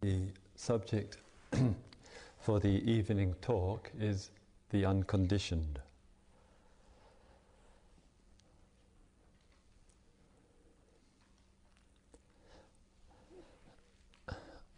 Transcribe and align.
The 0.00 0.20
subject 0.54 1.18
for 2.38 2.60
the 2.60 2.68
evening 2.90 3.34
talk 3.40 3.90
is 3.98 4.30
the 4.70 4.84
unconditioned. 4.84 5.80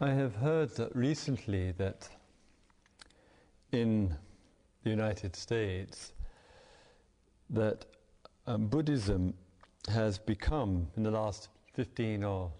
I 0.00 0.10
have 0.10 0.36
heard 0.36 0.70
that 0.76 0.96
recently 0.96 1.72
that 1.72 2.08
in 3.72 4.16
the 4.82 4.88
United 4.88 5.36
States 5.36 6.14
that 7.50 7.84
um, 8.46 8.68
Buddhism 8.68 9.34
has 9.88 10.16
become 10.18 10.86
in 10.96 11.02
the 11.02 11.10
last 11.10 11.50
15 11.74 12.24
or 12.24 12.50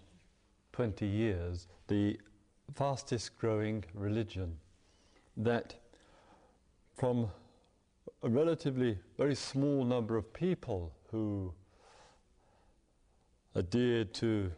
20 0.73 1.07
years 1.07 1.67
the 1.87 2.19
fastest 2.75 3.37
growing 3.37 3.83
religion 3.93 4.57
that 5.37 5.75
from 6.95 7.29
a 8.23 8.29
relatively 8.29 8.97
very 9.17 9.35
small 9.35 9.83
number 9.83 10.17
of 10.17 10.31
people 10.33 10.93
who 11.11 11.53
adhered 13.55 14.13
to 14.13 14.51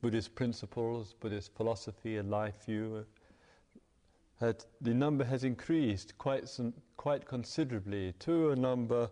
Buddhist 0.00 0.34
principles, 0.34 1.14
Buddhist 1.20 1.54
philosophy 1.54 2.16
and 2.16 2.30
life 2.30 2.64
view, 2.64 3.04
had, 4.40 4.64
the 4.80 4.92
number 4.92 5.24
has 5.24 5.44
increased 5.44 6.18
quite, 6.18 6.48
some, 6.48 6.74
quite 6.96 7.24
considerably 7.26 8.12
to 8.18 8.50
a 8.50 8.56
number 8.56 9.08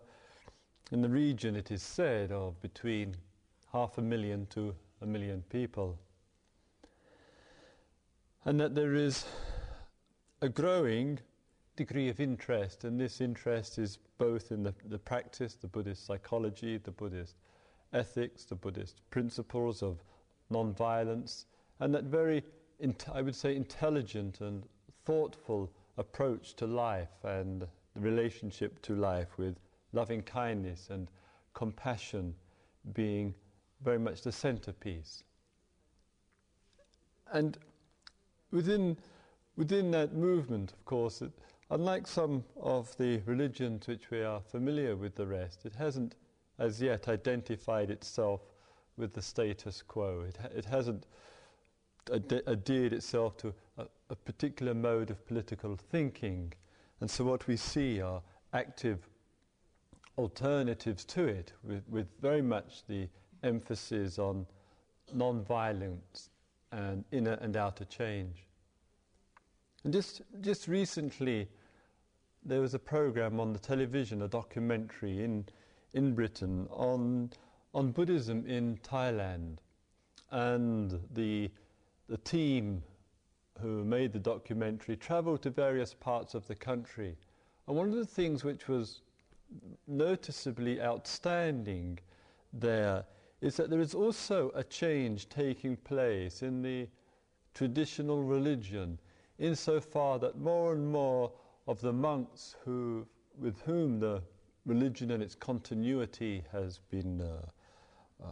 in 0.91 1.01
the 1.01 1.07
region, 1.07 1.55
it 1.55 1.71
is 1.71 1.81
said, 1.81 2.33
of 2.33 2.61
between 2.61 3.15
half 3.71 3.97
a 3.97 4.01
million 4.01 4.45
to 4.47 4.75
a 5.01 5.05
million 5.05 5.41
people 5.49 5.97
and 8.45 8.59
that 8.59 8.75
there 8.75 8.95
is 8.95 9.25
a 10.41 10.49
growing 10.49 11.19
degree 11.75 12.09
of 12.09 12.19
interest, 12.19 12.83
and 12.83 12.99
this 12.99 13.21
interest 13.21 13.77
is 13.77 13.99
both 14.17 14.51
in 14.51 14.63
the, 14.63 14.73
the 14.85 14.97
practice, 14.97 15.55
the 15.55 15.67
Buddhist 15.67 16.05
psychology, 16.05 16.77
the 16.77 16.91
Buddhist 16.91 17.35
ethics, 17.93 18.45
the 18.45 18.55
Buddhist 18.55 19.01
principles 19.09 19.83
of 19.83 20.03
non-violence, 20.49 21.45
and 21.79 21.93
that 21.93 22.05
very, 22.05 22.43
I 23.13 23.21
would 23.21 23.35
say, 23.35 23.55
intelligent 23.55 24.41
and 24.41 24.63
thoughtful 25.05 25.71
approach 25.97 26.55
to 26.55 26.67
life 26.67 27.23
and 27.23 27.61
the 27.61 27.67
relationship 27.99 28.81
to 28.83 28.95
life 28.95 29.37
with 29.37 29.55
loving 29.93 30.21
kindness 30.21 30.89
and 30.89 31.09
compassion 31.53 32.33
being 32.93 33.33
very 33.83 33.99
much 33.99 34.21
the 34.21 34.31
centerpiece. 34.31 35.23
And 37.33 37.57
within, 38.51 38.97
within 39.55 39.91
that 39.91 40.13
movement, 40.13 40.71
of 40.71 40.85
course, 40.85 41.21
it, 41.21 41.31
unlike 41.69 42.07
some 42.07 42.43
of 42.61 42.95
the 42.97 43.21
religions 43.25 43.87
which 43.87 44.11
we 44.11 44.21
are 44.21 44.41
familiar 44.41 44.95
with 44.95 45.15
the 45.15 45.25
rest, 45.25 45.65
it 45.65 45.75
hasn't 45.75 46.15
as 46.59 46.81
yet 46.81 47.07
identified 47.07 47.89
itself 47.89 48.41
with 48.97 49.13
the 49.13 49.21
status 49.21 49.81
quo. 49.81 50.25
It, 50.27 50.37
it 50.55 50.65
hasn't 50.65 51.07
ad- 52.13 52.43
adhered 52.47 52.93
itself 52.93 53.37
to 53.37 53.53
a, 53.77 53.85
a 54.09 54.15
particular 54.15 54.73
mode 54.73 55.09
of 55.09 55.25
political 55.25 55.75
thinking. 55.75 56.53
And 56.99 57.09
so 57.09 57.23
what 57.23 57.47
we 57.47 57.57
see 57.57 58.01
are 58.01 58.21
active 58.53 59.07
alternatives 60.17 61.05
to 61.05 61.25
it, 61.25 61.53
with, 61.63 61.83
with 61.89 62.07
very 62.21 62.41
much 62.41 62.85
the 62.87 63.07
emphasis 63.43 64.19
on 64.19 64.45
non-violence 65.13 66.30
and 66.71 67.03
inner 67.11 67.37
and 67.41 67.55
outer 67.57 67.85
change. 67.85 68.45
And 69.83 69.91
just, 69.91 70.21
just 70.41 70.67
recently, 70.67 71.47
there 72.43 72.61
was 72.61 72.73
a 72.73 72.79
program 72.79 73.39
on 73.39 73.53
the 73.53 73.59
television, 73.59 74.21
a 74.21 74.27
documentary 74.27 75.23
in, 75.23 75.45
in 75.93 76.13
Britain 76.13 76.67
on, 76.69 77.31
on 77.73 77.91
Buddhism 77.91 78.45
in 78.47 78.77
Thailand. 78.77 79.57
And 80.31 80.99
the, 81.13 81.51
the 82.07 82.17
team 82.17 82.83
who 83.59 83.83
made 83.83 84.13
the 84.13 84.19
documentary 84.19 84.95
travelled 84.95 85.41
to 85.43 85.49
various 85.49 85.93
parts 85.93 86.33
of 86.33 86.47
the 86.47 86.55
country. 86.55 87.17
And 87.67 87.75
one 87.75 87.89
of 87.89 87.95
the 87.95 88.05
things 88.05 88.43
which 88.43 88.67
was 88.67 89.01
noticeably 89.87 90.81
outstanding 90.81 91.99
there 92.53 93.03
is 93.41 93.57
that 93.57 93.69
there 93.69 93.81
is 93.81 93.93
also 93.95 94.51
a 94.53 94.63
change 94.63 95.27
taking 95.29 95.75
place 95.75 96.43
in 96.43 96.61
the 96.61 96.87
traditional 97.53 98.23
religion, 98.23 98.99
insofar 99.39 100.19
that 100.19 100.39
more 100.39 100.73
and 100.73 100.87
more 100.87 101.31
of 101.67 101.81
the 101.81 101.91
monks 101.91 102.55
who, 102.63 103.05
with 103.37 103.59
whom 103.61 103.99
the 103.99 104.21
religion 104.65 105.11
and 105.11 105.23
its 105.23 105.35
continuity 105.35 106.43
has 106.51 106.79
been, 106.89 107.21
uh, 107.21 108.23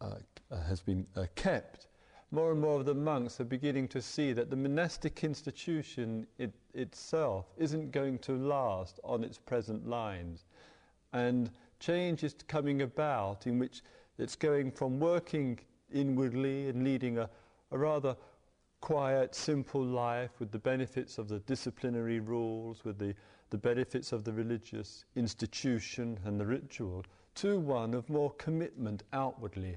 uh, 0.00 0.16
uh, 0.50 0.62
has 0.66 0.80
been 0.80 1.06
uh, 1.16 1.26
kept, 1.34 1.88
more 2.30 2.50
and 2.50 2.60
more 2.60 2.80
of 2.80 2.86
the 2.86 2.94
monks 2.94 3.40
are 3.40 3.44
beginning 3.44 3.86
to 3.86 4.02
see 4.02 4.32
that 4.32 4.50
the 4.50 4.56
monastic 4.56 5.22
institution 5.22 6.26
it, 6.38 6.52
itself 6.72 7.46
isn't 7.56 7.92
going 7.92 8.18
to 8.18 8.32
last 8.32 8.98
on 9.04 9.22
its 9.22 9.38
present 9.38 9.86
lines. 9.86 10.46
And 11.12 11.50
change 11.78 12.24
is 12.24 12.34
coming 12.48 12.82
about 12.82 13.46
in 13.46 13.58
which 13.58 13.82
it's 14.18 14.36
going 14.36 14.70
from 14.70 15.00
working 15.00 15.58
inwardly 15.92 16.68
and 16.68 16.84
leading 16.84 17.18
a, 17.18 17.28
a 17.70 17.78
rather 17.78 18.16
quiet, 18.80 19.34
simple 19.34 19.82
life 19.82 20.30
with 20.38 20.50
the 20.50 20.58
benefits 20.58 21.18
of 21.18 21.28
the 21.28 21.38
disciplinary 21.40 22.20
rules, 22.20 22.84
with 22.84 22.98
the, 22.98 23.14
the 23.50 23.58
benefits 23.58 24.12
of 24.12 24.24
the 24.24 24.32
religious 24.32 25.04
institution 25.16 26.18
and 26.24 26.38
the 26.38 26.46
ritual, 26.46 27.04
to 27.34 27.58
one 27.58 27.94
of 27.94 28.08
more 28.10 28.30
commitment 28.32 29.02
outwardly. 29.12 29.76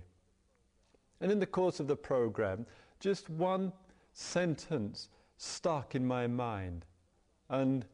And 1.22 1.32
in 1.32 1.40
the 1.40 1.46
course 1.46 1.80
of 1.80 1.88
the 1.88 1.96
program, 1.96 2.66
just 3.00 3.30
one 3.30 3.72
sentence 4.14 5.10
stuck 5.38 5.96
in 5.96 6.06
my 6.06 6.28
mind. 6.28 6.86
And, 7.50 7.86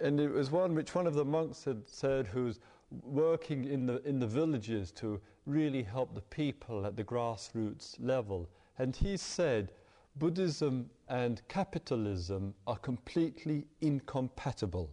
and 0.00 0.20
it 0.20 0.30
was 0.30 0.50
one 0.50 0.74
which 0.74 0.94
one 0.94 1.06
of 1.06 1.14
the 1.14 1.24
monks 1.24 1.64
had 1.64 1.88
said, 1.88 2.26
who's 2.26 2.58
working 3.02 3.64
in 3.64 3.86
the, 3.86 4.02
in 4.06 4.18
the 4.18 4.26
villages 4.26 4.90
to 4.92 5.20
really 5.46 5.82
help 5.82 6.14
the 6.14 6.20
people 6.22 6.86
at 6.86 6.96
the 6.96 7.04
grassroots 7.04 7.96
level. 7.98 8.48
And 8.78 8.94
he 8.94 9.16
said, 9.16 9.72
Buddhism 10.16 10.90
and 11.08 11.40
capitalism 11.48 12.54
are 12.66 12.76
completely 12.76 13.66
incompatible. 13.80 14.90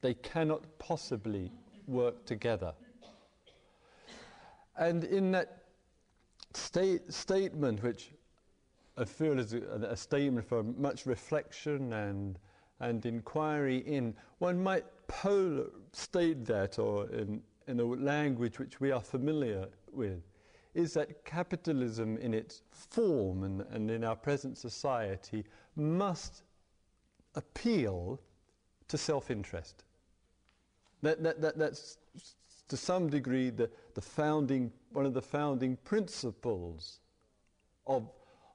They 0.00 0.14
cannot 0.14 0.78
possibly 0.78 1.50
work 1.86 2.24
together. 2.24 2.72
And 4.76 5.04
in 5.04 5.32
that 5.32 5.64
state, 6.52 7.12
statement, 7.12 7.82
which 7.82 8.12
I 8.96 9.04
feel 9.04 9.38
is 9.38 9.54
a, 9.54 9.60
a 9.90 9.96
statement 9.96 10.46
for 10.48 10.62
much 10.62 11.06
reflection 11.06 11.92
and, 11.92 12.38
and 12.80 13.04
inquiry 13.06 13.78
in, 13.78 14.14
one 14.38 14.62
might 14.62 14.84
polar 15.06 15.66
state 15.92 16.44
that, 16.46 16.78
or 16.78 17.08
in, 17.10 17.42
in 17.66 17.80
a 17.80 17.84
language 17.84 18.58
which 18.58 18.80
we 18.80 18.90
are 18.90 19.00
familiar 19.00 19.68
with, 19.92 20.22
is 20.74 20.94
that 20.94 21.24
capitalism 21.24 22.16
in 22.18 22.34
its 22.34 22.62
form 22.70 23.44
and, 23.44 23.62
and 23.70 23.90
in 23.90 24.04
our 24.04 24.16
present 24.16 24.58
society 24.58 25.44
must 25.76 26.42
appeal 27.34 28.20
to 28.88 28.98
self 28.98 29.30
interest. 29.30 29.84
That, 31.02 31.22
that, 31.22 31.40
that, 31.40 31.58
that's 31.58 31.98
to 32.68 32.76
some 32.76 33.08
degree 33.08 33.50
the, 33.50 33.70
the 33.94 34.00
founding, 34.00 34.72
one 34.92 35.06
of 35.06 35.14
the 35.14 35.22
founding 35.22 35.76
principles 35.84 37.00
of, 37.86 38.08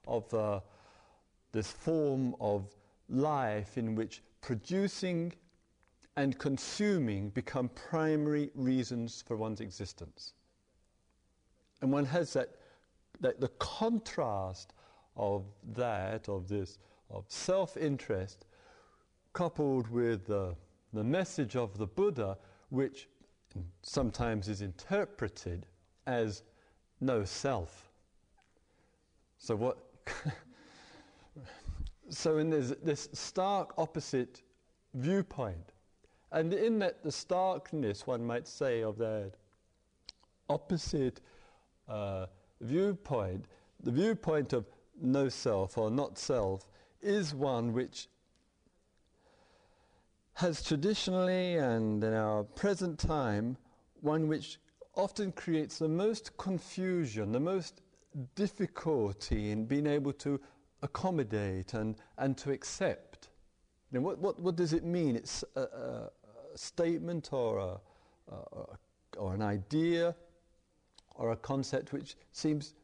of 0.06 0.32
uh, 0.34 0.60
this 1.52 1.70
form 1.70 2.34
of 2.40 2.66
life 3.08 3.78
in 3.78 3.94
which 3.94 4.22
producing 4.40 5.32
and 6.20 6.38
consuming 6.38 7.30
become 7.30 7.70
primary 7.70 8.50
reasons 8.54 9.24
for 9.26 9.38
one's 9.38 9.62
existence. 9.62 10.34
And 11.80 11.90
one 11.90 12.04
has 12.04 12.34
that, 12.34 12.50
that 13.20 13.40
the 13.40 13.48
contrast 13.58 14.74
of 15.16 15.46
that, 15.74 16.28
of 16.28 16.46
this, 16.46 16.78
of 17.08 17.24
self 17.28 17.78
interest, 17.78 18.44
coupled 19.32 19.88
with 19.88 20.26
the, 20.26 20.54
the 20.92 21.02
message 21.02 21.56
of 21.56 21.78
the 21.78 21.86
Buddha, 21.86 22.36
which 22.68 23.08
sometimes 23.80 24.46
is 24.48 24.60
interpreted 24.60 25.64
as 26.06 26.42
no 27.00 27.24
self. 27.24 27.88
So, 29.38 29.56
what? 29.56 29.78
so, 32.10 32.36
in 32.36 32.50
this, 32.50 32.74
this 32.82 33.08
stark 33.14 33.72
opposite 33.78 34.42
viewpoint, 34.92 35.72
and 36.32 36.52
in 36.52 36.78
that, 36.80 37.02
the 37.02 37.12
starkness, 37.12 38.06
one 38.06 38.24
might 38.24 38.46
say, 38.46 38.82
of 38.82 38.98
that 38.98 39.32
opposite 40.48 41.20
uh, 41.88 42.26
viewpoint, 42.60 43.46
the 43.82 43.90
viewpoint 43.90 44.52
of 44.52 44.66
no 45.00 45.28
self 45.28 45.78
or 45.78 45.90
not 45.90 46.18
self 46.18 46.66
is 47.00 47.34
one 47.34 47.72
which 47.72 48.08
has 50.34 50.62
traditionally 50.62 51.56
and 51.56 52.04
in 52.04 52.12
our 52.12 52.44
present 52.44 52.98
time 52.98 53.56
one 54.00 54.28
which 54.28 54.58
often 54.94 55.32
creates 55.32 55.78
the 55.78 55.88
most 55.88 56.36
confusion, 56.36 57.32
the 57.32 57.40
most 57.40 57.82
difficulty 58.34 59.50
in 59.50 59.64
being 59.64 59.86
able 59.86 60.12
to 60.12 60.40
accommodate 60.82 61.74
and, 61.74 61.96
and 62.18 62.36
to 62.36 62.50
accept. 62.50 63.28
What, 63.92 64.18
what, 64.18 64.40
what 64.40 64.56
does 64.56 64.72
it 64.72 64.84
mean? 64.84 65.16
It's 65.16 65.44
a, 65.56 66.10
a, 66.52 66.58
statement 66.58 67.32
or, 67.32 67.80
a, 68.30 68.36
or 69.16 69.34
an 69.34 69.42
idea 69.42 70.14
or 71.14 71.32
a 71.32 71.36
concept 71.36 71.92
which 71.92 72.16
seems 72.32 72.74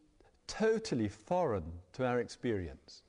totally 0.47 1.09
foreign 1.09 1.73
to 1.93 2.07
our 2.07 2.21
experience. 2.21 3.03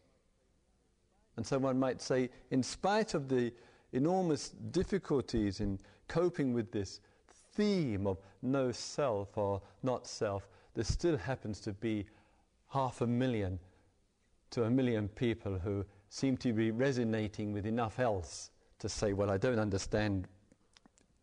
And 1.35 1.45
so 1.45 1.59
one 1.59 1.79
might 1.79 2.01
say, 2.01 2.29
in 2.49 2.63
spite 2.63 3.13
of 3.13 3.29
the 3.29 3.53
enormous 3.93 4.49
difficulties 4.71 5.59
in 5.59 5.79
coping 6.07 6.53
with 6.53 6.71
this 6.71 6.99
theme 7.53 8.07
of 8.07 8.17
no 8.41 8.71
self 8.71 9.37
or 9.37 9.61
not 9.83 10.07
self, 10.07 10.47
there 10.73 10.83
still 10.83 11.17
happens 11.17 11.59
to 11.61 11.73
be 11.73 12.05
half 12.69 13.01
a 13.01 13.07
million 13.07 13.59
to 14.49 14.63
a 14.63 14.69
million 14.69 15.07
people 15.09 15.59
who 15.59 15.85
seem 16.09 16.37
to 16.37 16.53
be 16.53 16.71
resonating 16.71 17.51
with 17.51 17.65
enough 17.65 17.99
else 17.99 18.51
to 18.79 18.87
say, 18.87 19.13
well, 19.13 19.29
I 19.29 19.37
don't 19.37 19.59
understand 19.59 20.27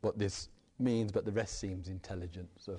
what 0.04 0.18
this 0.18 0.48
means, 0.78 1.10
but 1.10 1.24
the 1.24 1.32
rest 1.32 1.58
seems 1.58 1.88
intelligent. 1.88 2.48
So. 2.58 2.76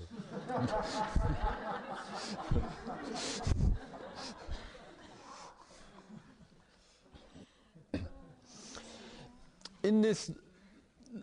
In 9.84 10.02
this 10.02 10.32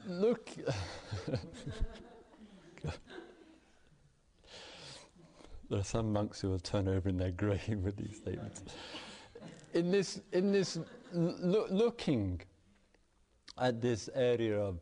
look, 0.07 0.51
there 5.69 5.79
are 5.79 5.85
some 5.85 6.13
monks 6.13 6.41
who 6.41 6.51
will 6.51 6.61
turn 6.61 6.87
over 6.87 7.09
in 7.09 7.17
their 7.17 7.33
grave 7.33 7.79
with 7.83 7.97
these 7.97 8.17
statements. 8.17 8.63
In 9.75 9.91
this, 9.91 10.21
in 10.33 10.53
this 10.53 10.79
lo- 11.13 11.67
looking 11.71 12.41
at 13.59 13.81
this 13.81 14.09
area 14.15 14.59
of 14.61 14.81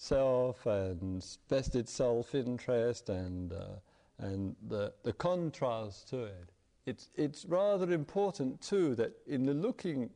self 0.00 0.64
and 0.64 1.22
vested 1.50 1.86
self-interest 1.86 3.10
and 3.10 3.52
uh, 3.52 3.76
and 4.18 4.56
the, 4.68 4.92
the 5.02 5.12
contrast 5.12 6.08
to 6.08 6.24
it. 6.24 6.50
It's, 6.86 7.10
it's 7.16 7.44
rather 7.44 7.92
important 7.92 8.62
too 8.62 8.94
that 8.94 9.12
in 9.26 9.44
the 9.44 9.52
looking 9.52 10.08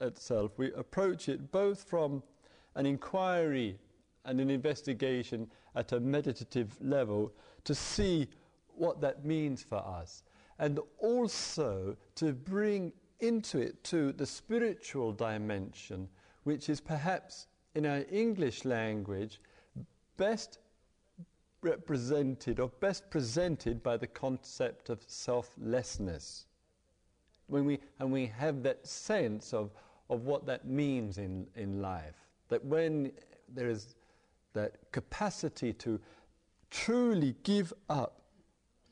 at 0.00 0.16
self 0.16 0.58
we 0.58 0.72
approach 0.74 1.28
it 1.28 1.50
both 1.50 1.82
from 1.82 2.22
an 2.76 2.86
inquiry 2.86 3.78
and 4.24 4.40
an 4.40 4.48
investigation 4.48 5.50
at 5.74 5.90
a 5.90 5.98
meditative 5.98 6.76
level 6.80 7.32
to 7.64 7.74
see 7.74 8.28
what 8.76 9.00
that 9.00 9.24
means 9.24 9.62
for 9.62 9.78
us 9.78 10.22
and 10.60 10.78
also 10.98 11.96
to 12.14 12.32
bring 12.32 12.92
into 13.18 13.58
it 13.58 13.82
too 13.82 14.12
the 14.12 14.26
spiritual 14.26 15.12
dimension 15.12 16.08
which 16.44 16.68
is 16.68 16.80
perhaps 16.80 17.46
in 17.74 17.86
our 17.86 18.04
English 18.10 18.64
language 18.64 19.40
best 20.16 20.58
represented 21.62 22.58
or 22.60 22.68
best 22.80 23.08
presented 23.10 23.82
by 23.82 23.96
the 23.96 24.06
concept 24.06 24.90
of 24.90 25.02
selflessness. 25.06 26.46
When 27.46 27.64
we, 27.64 27.78
and 27.98 28.12
we 28.12 28.26
have 28.26 28.62
that 28.64 28.86
sense 28.86 29.54
of, 29.54 29.70
of 30.10 30.22
what 30.22 30.46
that 30.46 30.66
means 30.66 31.18
in, 31.18 31.46
in 31.54 31.80
life, 31.80 32.16
that 32.48 32.64
when 32.64 33.12
there 33.48 33.68
is 33.68 33.94
that 34.54 34.76
capacity 34.92 35.72
to 35.72 36.00
truly 36.70 37.34
give 37.42 37.72
up 37.88 38.22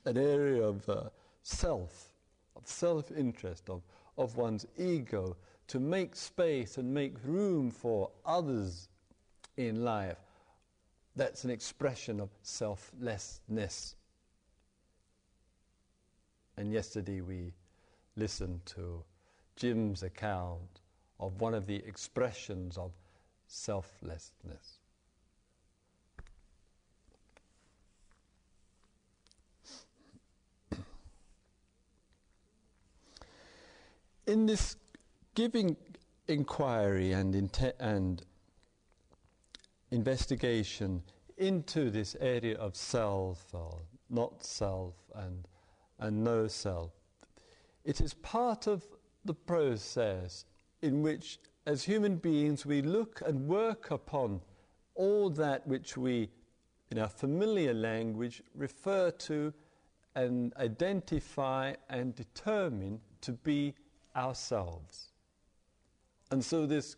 an 0.05 0.17
area 0.17 0.62
of 0.62 0.88
uh, 0.88 1.05
self, 1.43 2.12
of 2.56 2.67
self 2.67 3.11
interest, 3.12 3.69
of, 3.69 3.83
of 4.17 4.37
one's 4.37 4.67
ego, 4.79 5.37
to 5.71 5.79
make 5.79 6.17
space 6.17 6.79
and 6.79 6.93
make 6.93 7.15
room 7.25 7.71
for 7.71 8.11
others 8.27 8.89
in 9.57 9.85
life, 9.85 10.19
that's 11.15 11.45
an 11.45 11.51
expression 11.51 12.19
of 12.19 12.29
selflessness. 12.43 13.95
And 16.57 16.73
yesterday 16.73 17.21
we 17.21 17.53
listened 18.17 18.67
to 18.67 19.05
Jim's 19.55 20.03
account 20.03 20.81
of 21.21 21.41
one 21.41 21.55
of 21.55 21.67
the 21.69 21.77
expressions 21.77 22.77
of 22.77 22.91
selflessness. 23.47 24.81
In 34.27 34.47
this 34.47 34.75
giving 35.35 35.77
inquiry 36.29 37.12
and, 37.12 37.35
inte- 37.35 37.73
and 37.79 38.23
investigation 39.91 41.03
into 41.37 41.91
this 41.91 42.17
area 42.21 42.56
of 42.59 42.77
self 42.77 43.53
or 43.53 43.81
not 44.09 44.44
self 44.44 44.94
and, 45.15 45.47
and 45.99 46.23
no 46.23 46.47
self, 46.47 46.93
it 47.85 48.00
is 48.00 48.15
part 48.15 48.67
of 48.67 48.85
the 49.25 49.35
process 49.35 50.44
in 50.82 51.03
which, 51.03 51.38
as 51.67 51.85
human 51.85 52.17
beings, 52.17 52.65
we 52.67 52.83
look 52.83 53.23
and 53.26 53.47
work 53.47 53.91
upon 53.91 54.41
all 54.94 55.31
that 55.31 55.67
which 55.67 55.97
we, 55.97 56.29
in 56.91 56.99
our 56.99 57.09
familiar 57.09 57.75
language, 57.75 58.43
refer 58.55 59.11
to 59.11 59.53
and 60.15 60.53
identify 60.56 61.73
and 61.88 62.15
determine 62.15 63.00
to 63.21 63.33
be 63.33 63.75
ourselves. 64.17 65.10
And 66.31 66.44
so, 66.44 66.67
this, 66.67 66.97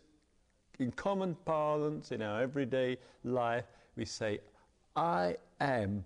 in 0.79 0.91
common 0.91 1.35
parlance, 1.45 2.11
in 2.11 2.21
our 2.21 2.41
everyday 2.41 2.97
life, 3.23 3.65
we 3.95 4.05
say, 4.05 4.39
I 4.95 5.37
am, 5.59 6.05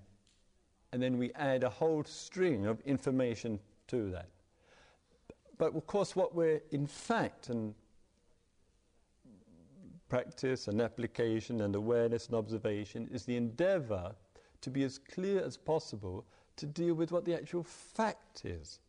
and 0.91 1.01
then 1.01 1.18
we 1.18 1.33
add 1.33 1.63
a 1.63 1.69
whole 1.69 2.03
string 2.06 2.65
of 2.65 2.79
information 2.81 3.59
to 3.88 4.09
that. 4.12 4.29
But 5.57 5.75
of 5.75 5.88
course, 5.88 6.15
what 6.15 6.35
we're 6.35 6.61
in 6.71 6.87
fact, 6.87 7.49
and 7.49 7.73
practice 10.07 10.68
and 10.68 10.81
application 10.81 11.61
and 11.61 11.75
awareness 11.75 12.28
and 12.28 12.35
observation, 12.35 13.09
is 13.11 13.25
the 13.25 13.35
endeavor 13.35 14.16
to 14.61 14.69
be 14.69 14.83
as 14.83 14.97
clear 14.97 15.44
as 15.44 15.57
possible 15.57 16.25
to 16.56 16.66
deal 16.66 16.94
with 16.94 17.11
what 17.11 17.25
the 17.25 17.33
actual 17.33 17.63
fact 17.63 18.45
is. 18.45 18.80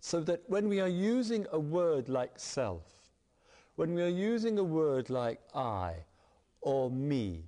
So 0.00 0.20
that 0.20 0.42
when 0.46 0.68
we 0.68 0.80
are 0.80 0.88
using 0.88 1.46
a 1.52 1.58
word 1.58 2.08
like 2.08 2.38
self, 2.38 2.84
when 3.76 3.94
we 3.94 4.02
are 4.02 4.08
using 4.08 4.58
a 4.58 4.64
word 4.64 5.10
like 5.10 5.40
I, 5.54 5.94
or 6.60 6.90
me, 6.90 7.44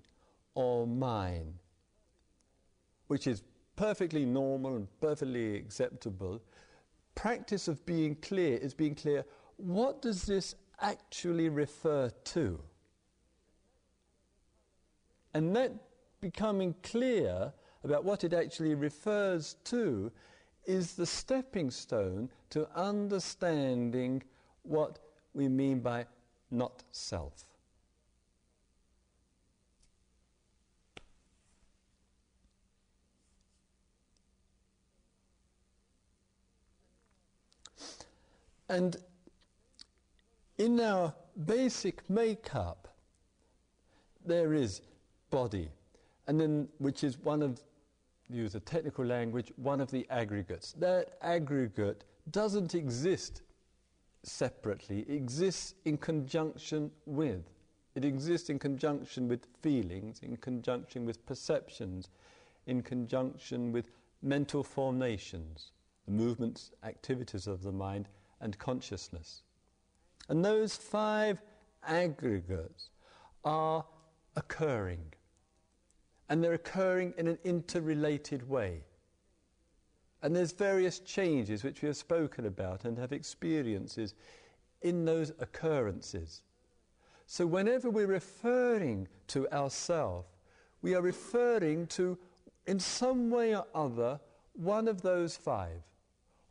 or 0.55 0.87
mine, 0.87 1.55
which 3.07 3.26
is 3.26 3.43
perfectly 3.76 4.25
normal 4.25 4.76
and 4.76 4.88
perfectly 5.00 5.57
acceptable, 5.57 6.43
practice 7.14 7.69
of 7.69 7.85
being 7.87 8.14
clear 8.17 8.57
is 8.59 8.75
being 8.75 8.95
clear 8.95 9.25
what 9.57 10.00
does 10.00 10.23
this 10.23 10.55
actually 10.81 11.49
refer 11.49 12.11
to? 12.25 12.61
And 15.35 15.55
that 15.57 15.73
becoming 16.21 16.75
clear 16.83 17.52
about 17.85 18.05
what 18.05 18.25
it 18.25 18.33
actually 18.33 18.75
refers 18.75 19.55
to 19.64 20.11
is 20.69 20.93
the 20.93 21.07
stepping 21.07 21.71
stone 21.71 22.29
to 22.51 22.69
understanding 22.79 24.23
what 24.65 24.99
we 25.33 25.49
mean 25.49 25.81
by 25.81 26.05
not 26.51 26.85
self. 26.93 27.45
And 38.69 38.99
in 40.59 40.79
our 40.81 41.15
basic 41.47 42.09
makeup, 42.11 42.89
there 44.27 44.53
is 44.53 44.83
body, 45.31 45.71
and 46.27 46.39
then 46.39 46.69
which 46.77 47.03
is 47.03 47.17
one 47.17 47.41
of 47.41 47.59
use 48.28 48.54
a 48.54 48.61
technical 48.61 49.04
language, 49.04 49.52
one 49.56 49.80
of 49.80 49.90
the 49.90 50.06
aggregates. 50.11 50.73
That 50.73 51.16
aggregate 51.23 52.04
doesn't 52.30 52.75
exist 52.75 53.42
separately, 54.23 55.00
it 55.00 55.14
exists 55.14 55.75
in 55.85 55.97
conjunction 55.97 56.90
with. 57.06 57.44
It 57.94 58.04
exists 58.04 58.50
in 58.50 58.58
conjunction 58.58 59.26
with 59.26 59.47
feelings, 59.61 60.20
in 60.23 60.37
conjunction 60.37 61.04
with 61.04 61.25
perceptions, 61.26 62.11
in 62.66 62.82
conjunction 62.82 63.73
with 63.73 63.90
mental 64.23 64.62
formations. 64.62 65.73
the 66.04 66.12
movements, 66.12 66.70
activities 66.85 67.47
of 67.47 67.62
the 67.62 67.73
mind, 67.73 68.08
and 68.40 68.58
consciousness. 68.58 69.42
And 70.28 70.44
those 70.44 70.75
five 70.76 71.42
aggregates 71.82 72.90
are 73.44 73.85
occurring. 74.37 75.12
And 76.28 76.42
they're 76.42 76.54
occurring 76.54 77.14
in 77.16 77.26
an 77.26 77.38
interrelated 77.44 78.49
way. 78.49 78.82
And 80.23 80.35
there's 80.35 80.52
various 80.52 80.99
changes 80.99 81.64
which 81.64 81.80
we 81.80 81.87
have 81.87 81.97
spoken 81.97 82.47
about 82.47 82.85
and 82.85 82.99
have 82.99 83.12
experiences 83.12 84.14
in 84.82 85.04
those 85.04 85.30
occurrences. 85.38 86.42
So 87.26 87.47
whenever 87.47 87.90
we're 87.90 88.06
referring 88.06 89.08
to 89.28 89.49
ourself, 89.52 90.26
we 90.82 90.94
are 90.94 91.02
referring 91.02 91.87
to, 91.88 92.18
in 92.66 92.78
some 92.78 93.30
way 93.30 93.54
or 93.54 93.66
other, 93.75 94.20
one 94.54 94.88
of 94.88 95.02
those 95.02 95.37
five, 95.37 95.82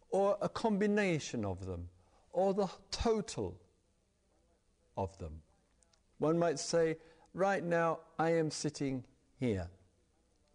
or 0.10 0.38
a 0.42 0.50
combination 0.50 1.44
of 1.44 1.66
them, 1.66 1.90
or 2.32 2.54
the 2.54 2.70
total 2.92 3.60
of 4.96 5.18
them. 5.18 5.42
One 6.20 6.40
might 6.40 6.60
say, 6.60 6.98
right 7.34 7.64
now 7.64 8.00
I 8.18 8.32
am 8.32 8.50
sitting 8.50 9.04
here. 9.40 9.68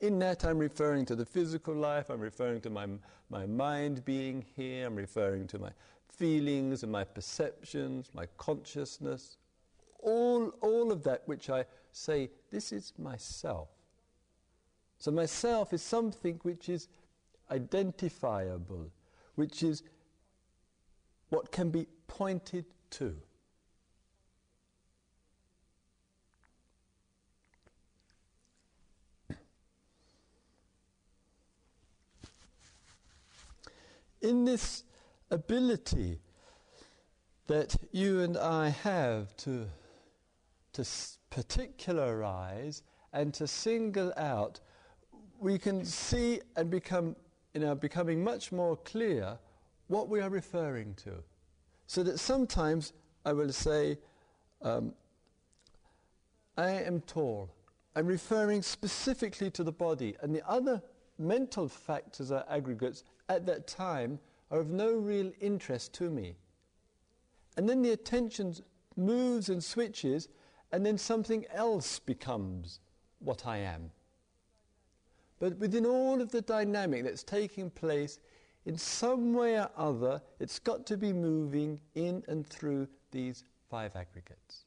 In 0.01 0.19
that, 0.19 0.45
I'm 0.45 0.59
referring 0.59 1.05
to 1.07 1.15
the 1.15 1.25
physical 1.25 1.75
life, 1.75 2.11
I'm 2.11 2.21
referring 2.21 2.61
to 2.63 2.71
my, 2.71 2.87
my 3.31 3.47
mind 3.47 4.05
being 4.05 4.45
here, 4.57 4.87
I'm 4.87 4.97
referring 4.97 5.47
to 5.49 5.59
my 5.59 5.71
feelings 6.09 6.83
and 6.83 6.91
my 6.91 7.05
perceptions, 7.05 8.11
my 8.13 8.27
consciousness, 8.37 9.37
all, 10.01 10.53
all 10.61 10.91
of 10.91 11.05
that 11.05 11.23
which 11.27 11.49
I 11.49 11.65
say, 11.93 12.31
this 12.51 12.73
is 12.73 12.93
myself. 12.99 13.69
So, 14.99 15.11
myself 15.11 15.73
is 15.73 15.83
something 15.83 16.39
which 16.43 16.69
is 16.69 16.89
identifiable, 17.51 18.91
which 19.35 19.63
is 19.63 19.83
what 21.31 21.51
can 21.51 21.71
be 21.71 21.87
pointed 22.07 22.67
to. 22.91 23.17
In 34.23 34.45
this 34.45 34.85
ability 35.31 36.19
that 37.47 37.77
you 37.91 38.21
and 38.21 38.37
I 38.37 38.69
have 38.69 39.37
to, 39.39 39.67
to 40.75 40.85
particularize 41.31 42.83
and 43.13 43.35
to 43.35 43.47
single 43.47 44.13
out, 44.17 44.61
we 45.39 45.59
can 45.59 45.85
see 45.85 46.41
and 46.57 46.71
become, 46.71 47.17
you 47.53 47.61
know, 47.61 47.75
becoming 47.75 48.23
much 48.23 48.53
more 48.53 48.77
clear 48.77 49.39
what 49.89 50.09
we 50.09 50.21
are 50.21 50.31
referring 50.31 50.95
to. 51.05 51.23
So 51.87 52.03
that 52.05 52.19
sometimes 52.19 52.93
I 53.25 53.33
will 53.33 53.53
say, 53.53 53.99
um, 54.63 54.95
I 56.57 56.71
am 56.71 57.01
tall. 57.03 57.51
I'm 57.95 58.07
referring 58.07 58.63
specifically 58.63 59.51
to 59.51 59.65
the 59.65 59.73
body, 59.73 60.17
and 60.23 60.35
the 60.35 60.49
other 60.49 60.83
mental 61.19 61.69
factors 61.69 62.31
are 62.31 62.45
aggregates 62.49 63.05
at 63.29 63.47
that 63.47 63.67
time 63.67 64.19
are 64.51 64.61
of 64.61 64.71
no 64.71 64.93
real 64.93 65.33
interest 65.41 65.93
to 65.95 66.11
me. 66.11 66.37
And 67.57 67.69
then 67.69 67.83
the 67.83 67.91
attention 67.91 68.55
moves 68.97 69.49
and 69.49 69.63
switches, 69.63 70.29
and 70.73 70.85
then 70.85 70.99
something 70.99 71.45
else 71.53 71.99
becomes 71.99 72.81
what 73.19 73.47
I 73.47 73.59
am. 73.59 73.91
But 75.39 75.59
within 75.59 75.87
all 75.87 76.21
of 76.21 76.31
the 76.31 76.43
dynamic 76.43 77.05
that's 77.05 77.23
taking 77.23 77.71
place, 77.71 78.19
in 78.65 78.79
some 78.79 79.35
way 79.35 79.57
or 79.59 79.71
other, 79.77 80.23
it's 80.39 80.59
got 80.59 80.87
to 80.87 80.97
be 80.97 81.13
moving 81.13 81.81
in 81.95 82.23
and 82.29 82.47
through 82.47 82.87
these 83.11 83.45
five 83.69 83.97
aggregates. 83.97 84.65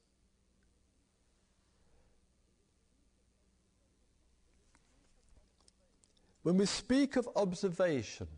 When 6.42 6.58
we 6.58 6.66
speak 6.66 7.16
of 7.16 7.28
observation, 7.34 8.28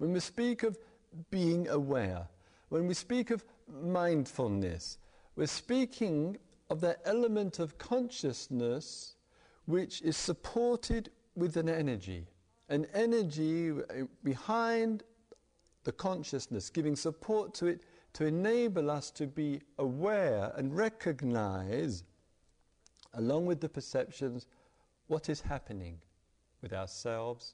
when 0.00 0.14
we 0.14 0.20
speak 0.20 0.62
of 0.62 0.78
being 1.30 1.68
aware, 1.68 2.26
when 2.70 2.86
we 2.86 2.94
speak 2.94 3.30
of 3.30 3.44
mindfulness, 3.82 4.96
we're 5.36 5.46
speaking 5.46 6.38
of 6.70 6.80
that 6.80 7.02
element 7.04 7.58
of 7.58 7.76
consciousness 7.76 9.16
which 9.66 10.00
is 10.00 10.16
supported 10.16 11.10
with 11.36 11.58
an 11.58 11.68
energy, 11.68 12.26
an 12.70 12.86
energy 12.94 13.74
behind 14.24 15.02
the 15.84 15.92
consciousness, 15.92 16.70
giving 16.70 16.96
support 16.96 17.52
to 17.52 17.66
it 17.66 17.82
to 18.14 18.24
enable 18.24 18.90
us 18.90 19.10
to 19.10 19.26
be 19.26 19.60
aware 19.78 20.50
and 20.56 20.74
recognize, 20.74 22.04
along 23.12 23.44
with 23.44 23.60
the 23.60 23.68
perceptions, 23.68 24.46
what 25.08 25.28
is 25.28 25.42
happening 25.42 25.98
with 26.62 26.72
ourselves 26.72 27.52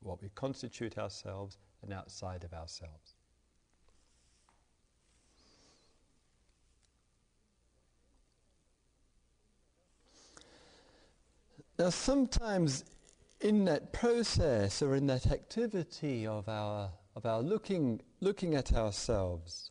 what 0.00 0.22
we 0.22 0.28
constitute 0.34 0.98
ourselves 0.98 1.58
and 1.82 1.92
outside 1.92 2.44
of 2.44 2.52
ourselves. 2.52 3.14
Now, 11.78 11.90
sometimes 11.90 12.84
in 13.40 13.64
that 13.66 13.92
process 13.92 14.82
or 14.82 14.96
in 14.96 15.06
that 15.06 15.28
activity 15.28 16.26
of 16.26 16.48
our, 16.48 16.90
of 17.14 17.24
our 17.24 17.40
looking, 17.40 18.00
looking 18.20 18.56
at 18.56 18.72
ourselves, 18.72 19.70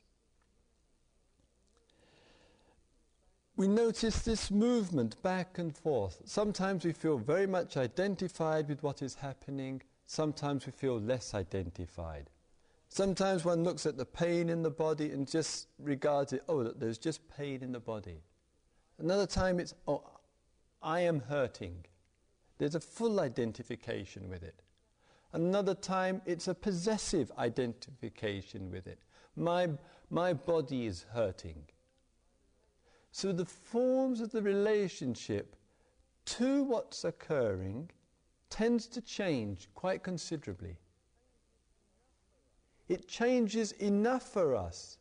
we 3.57 3.67
notice 3.67 4.19
this 4.19 4.51
movement 4.51 5.21
back 5.21 5.57
and 5.57 5.75
forth. 5.75 6.21
Sometimes 6.23 6.85
we 6.85 6.93
feel 6.93 7.17
very 7.17 7.47
much 7.47 7.75
identified 7.75 8.69
with 8.69 8.83
what 8.83 9.01
is 9.01 9.15
happening, 9.15 9.81
sometimes 10.07 10.65
we 10.65 10.71
feel 10.71 10.99
less 10.99 11.35
identified. 11.35 12.29
Sometimes 12.89 13.45
one 13.45 13.63
looks 13.63 13.85
at 13.85 13.97
the 13.97 14.05
pain 14.05 14.49
in 14.49 14.63
the 14.63 14.71
body 14.71 15.11
and 15.11 15.29
just 15.29 15.67
regards 15.77 16.33
it, 16.33 16.43
oh, 16.47 16.63
there's 16.63 16.97
just 16.97 17.27
pain 17.29 17.61
in 17.61 17.73
the 17.73 17.79
body. 17.79 18.23
Another 18.97 19.27
time 19.27 19.59
it's, 19.59 19.75
oh, 19.87 20.03
I 20.81 21.01
am 21.01 21.19
hurting. 21.19 21.85
There's 22.57 22.75
a 22.75 22.79
full 22.79 23.19
identification 23.19 24.29
with 24.29 24.41
it. 24.41 24.63
Another 25.33 25.75
time 25.75 26.21
it's 26.25 26.47
a 26.47 26.55
possessive 26.55 27.31
identification 27.37 28.71
with 28.71 28.87
it. 28.87 28.99
My, 29.35 29.69
my 30.09 30.33
body 30.33 30.85
is 30.85 31.05
hurting. 31.13 31.63
So 33.11 33.33
the 33.33 33.45
forms 33.45 34.21
of 34.21 34.31
the 34.31 34.41
relationship 34.41 35.57
to 36.25 36.63
what's 36.63 37.03
occurring 37.03 37.89
tends 38.49 38.87
to 38.87 39.01
change 39.01 39.67
quite 39.75 40.03
considerably. 40.03 40.77
It 42.87 43.07
changes 43.07 43.73
enough 43.73 44.23
for 44.23 44.55
us 44.55 44.97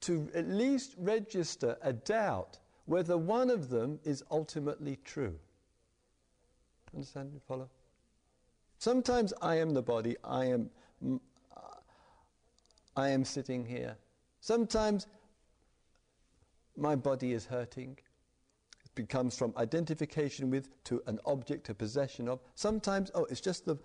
to 0.00 0.30
at 0.34 0.48
least 0.48 0.94
register 0.98 1.76
a 1.82 1.92
doubt 1.92 2.58
whether 2.86 3.16
one 3.16 3.50
of 3.50 3.70
them 3.70 3.98
is 4.04 4.22
ultimately 4.30 4.98
true. 5.04 5.38
Understand? 6.94 7.30
You 7.32 7.40
follow? 7.46 7.68
Sometimes 8.78 9.32
I 9.40 9.56
am 9.56 9.70
the 9.70 9.82
body, 9.82 10.16
I 10.22 10.44
am, 10.46 10.70
I 12.96 13.08
am 13.08 13.24
sitting 13.24 13.64
here. 13.64 13.96
Sometimes 14.40 15.06
my 16.76 16.94
body 16.94 17.32
is 17.32 17.46
hurting 17.46 17.96
becomes 18.94 19.36
from 19.36 19.52
identification 19.56 20.50
with 20.50 20.68
to 20.84 21.02
an 21.06 21.18
object, 21.26 21.68
a 21.68 21.74
possession 21.74 22.28
of. 22.28 22.40
Sometimes, 22.54 23.10
oh, 23.14 23.24
it's 23.24 23.40
just 23.40 23.64
the, 23.64 23.76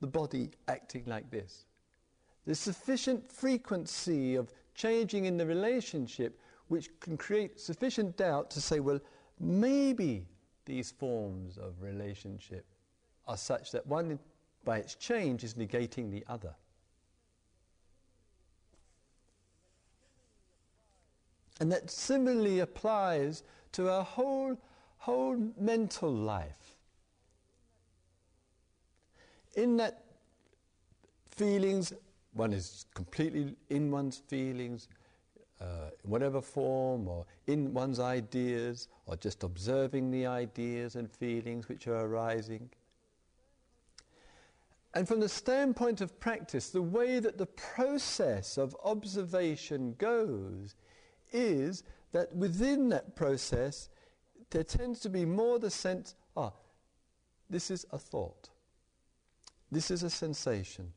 the 0.00 0.06
body 0.06 0.50
acting 0.68 1.04
like 1.06 1.30
this. 1.30 1.64
The 2.46 2.54
sufficient 2.54 3.30
frequency 3.30 4.34
of 4.34 4.52
changing 4.74 5.26
in 5.26 5.36
the 5.36 5.46
relationship 5.46 6.38
which 6.68 6.88
can 7.00 7.16
create 7.16 7.60
sufficient 7.60 8.16
doubt 8.16 8.50
to 8.50 8.60
say, 8.60 8.80
well, 8.80 9.00
maybe 9.40 10.26
these 10.64 10.92
forms 10.92 11.58
of 11.58 11.74
relationship 11.80 12.64
are 13.26 13.36
such 13.36 13.72
that 13.72 13.86
one, 13.86 14.18
by 14.64 14.78
its 14.78 14.94
change, 14.94 15.42
is 15.42 15.54
negating 15.54 16.10
the 16.10 16.24
other. 16.28 16.54
And 21.60 21.70
that 21.72 21.90
similarly 21.90 22.60
applies 22.60 23.42
to 23.72 23.90
our 23.90 24.04
whole, 24.04 24.56
whole 24.98 25.36
mental 25.58 26.12
life. 26.12 26.76
In 29.56 29.76
that 29.78 30.04
feelings, 31.30 31.92
one 32.34 32.52
is 32.52 32.86
completely 32.94 33.54
in 33.70 33.90
one's 33.90 34.18
feelings, 34.18 34.88
uh, 35.60 35.90
in 36.04 36.10
whatever 36.10 36.40
form, 36.40 37.08
or 37.08 37.26
in 37.46 37.72
one's 37.72 37.98
ideas, 37.98 38.88
or 39.06 39.16
just 39.16 39.42
observing 39.42 40.10
the 40.10 40.26
ideas 40.26 40.96
and 40.96 41.10
feelings 41.10 41.68
which 41.68 41.86
are 41.86 42.06
arising. 42.06 42.70
And 44.94 45.06
from 45.06 45.20
the 45.20 45.28
standpoint 45.28 46.00
of 46.00 46.18
practice, 46.18 46.70
the 46.70 46.82
way 46.82 47.20
that 47.20 47.38
the 47.38 47.46
process 47.46 48.58
of 48.58 48.76
observation 48.84 49.94
goes 49.98 50.74
is 51.32 51.84
that 52.12 52.34
within 52.34 52.88
that 52.90 53.14
process, 53.16 53.88
there 54.50 54.64
tends 54.64 55.00
to 55.00 55.08
be 55.08 55.24
more 55.24 55.58
the 55.58 55.70
sense, 55.70 56.14
ah, 56.36 56.52
this 57.48 57.70
is 57.70 57.86
a 57.92 57.98
thought, 57.98 58.50
this 59.70 59.90
is 59.90 60.02
a 60.02 60.10
sensation, 60.10 60.92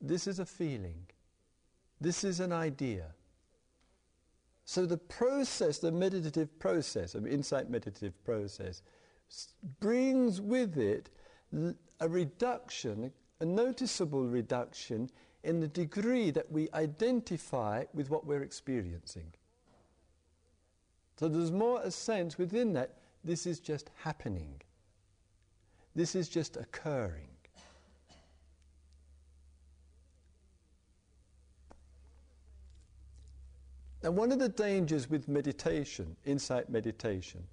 this 0.00 0.26
is 0.26 0.38
a 0.38 0.46
feeling, 0.46 1.06
this 2.00 2.24
is 2.24 2.40
an 2.40 2.52
idea. 2.52 3.06
So 4.64 4.86
the 4.86 4.96
process, 4.96 5.78
the 5.78 5.92
meditative 5.92 6.58
process, 6.58 7.14
of 7.14 7.26
insight 7.26 7.68
meditative 7.68 8.24
process, 8.24 8.82
brings 9.80 10.40
with 10.40 10.78
it 10.78 11.10
a 12.00 12.08
reduction, 12.08 13.12
a 13.40 13.44
noticeable 13.44 14.26
reduction 14.26 15.10
in 15.42 15.60
the 15.60 15.68
degree 15.68 16.30
that 16.30 16.50
we 16.50 16.68
identify 16.72 17.84
with 17.92 18.10
what 18.10 18.26
we're 18.26 18.42
experiencing. 18.42 19.32
So 21.18 21.28
there's 21.28 21.52
more 21.52 21.80
a 21.82 21.90
sense 21.90 22.38
within 22.38 22.72
that 22.72 22.94
this 23.22 23.46
is 23.46 23.60
just 23.60 23.90
happening. 24.02 24.60
This 25.94 26.14
is 26.14 26.28
just 26.28 26.56
occurring. 26.56 27.28
Now, 34.02 34.10
one 34.10 34.32
of 34.32 34.38
the 34.38 34.50
dangers 34.50 35.08
with 35.08 35.28
meditation, 35.28 36.14
insight 36.26 36.68
meditation, 36.68 37.44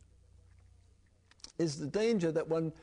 is 1.57 1.77
the 1.77 1.87
danger 1.87 2.29
that 2.31 2.47
one 2.49 2.73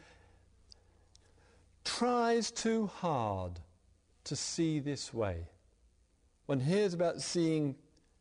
tries 1.85 2.51
too 2.51 2.87
hard 2.87 3.61
to 4.25 4.37
see 4.37 4.79
this 4.79 5.13
way. 5.13 5.49
One 6.47 6.61
hears 6.61 6.95
about 6.95 7.21
seeing, 7.21 7.75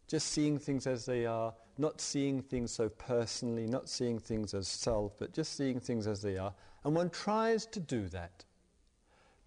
just 0.09 0.27
seeing 0.27 0.59
things 0.59 0.85
as 0.85 1.05
they 1.05 1.25
are, 1.25 1.53
not 1.77 2.01
seeing 2.01 2.41
things 2.41 2.71
so 2.71 2.89
personally, 2.89 3.67
not 3.67 3.89
seeing 3.89 4.19
things 4.19 4.53
as 4.53 4.67
self, 4.67 5.17
but 5.19 5.33
just 5.33 5.55
seeing 5.55 5.79
things 5.79 6.07
as 6.07 6.21
they 6.21 6.37
are, 6.37 6.53
and 6.83 6.95
one 6.95 7.09
tries 7.09 7.65
to 7.67 7.79
do 7.79 8.07
that. 8.09 8.45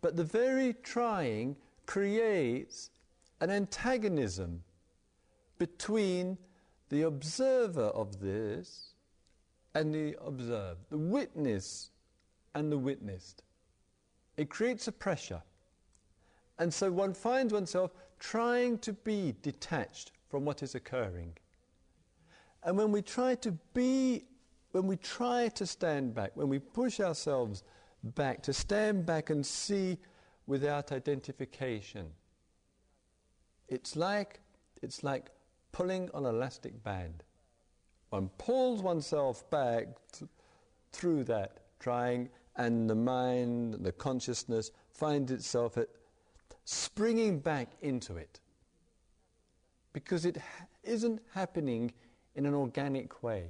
But 0.00 0.16
the 0.16 0.24
very 0.24 0.74
trying 0.82 1.56
creates 1.86 2.90
an 3.40 3.50
antagonism 3.50 4.62
between 5.58 6.38
the 6.88 7.02
observer 7.02 7.86
of 7.86 8.20
this 8.20 8.94
and 9.74 9.94
the 9.94 10.16
observed, 10.24 10.80
the 10.90 10.98
witness 10.98 11.90
and 12.54 12.70
the 12.70 12.78
witnessed. 12.78 13.42
It 14.36 14.50
creates 14.50 14.88
a 14.88 14.92
pressure. 14.92 15.42
And 16.58 16.72
so 16.72 16.90
one 16.90 17.14
finds 17.14 17.52
oneself 17.52 17.92
trying 18.18 18.78
to 18.78 18.92
be 18.92 19.34
detached 19.42 20.12
from 20.28 20.44
what 20.44 20.62
is 20.62 20.74
occurring. 20.74 21.36
And 22.62 22.76
when 22.76 22.92
we 22.92 23.02
try 23.02 23.34
to 23.36 23.52
be, 23.74 24.24
when 24.72 24.86
we 24.86 24.96
try 24.96 25.48
to 25.48 25.66
stand 25.66 26.14
back, 26.14 26.32
when 26.34 26.48
we 26.48 26.58
push 26.58 27.00
ourselves 27.00 27.62
back, 28.02 28.42
to 28.42 28.52
stand 28.52 29.06
back 29.06 29.30
and 29.30 29.44
see 29.44 29.98
without 30.46 30.92
identification, 30.92 32.06
it's 33.68 33.96
like, 33.96 34.40
it's 34.82 35.02
like 35.02 35.30
pulling 35.72 36.10
on 36.12 36.26
an 36.26 36.34
elastic 36.34 36.82
band. 36.82 37.22
One 38.10 38.28
pulls 38.38 38.82
oneself 38.82 39.48
back 39.50 39.86
th- 40.12 40.28
through 40.92 41.24
that, 41.24 41.60
trying, 41.78 42.28
and 42.56 42.90
the 42.90 42.94
mind, 42.94 43.74
the 43.80 43.92
consciousness 43.92 44.72
finds 44.92 45.30
itself 45.30 45.78
at 45.78 45.88
springing 46.64 47.38
back 47.38 47.68
into 47.80 48.16
it. 48.16 48.40
Because 49.92 50.26
it 50.26 50.36
ha- 50.36 50.66
isn't 50.82 51.20
happening 51.32 51.92
in 52.34 52.46
an 52.46 52.54
organic 52.54 53.22
way. 53.22 53.44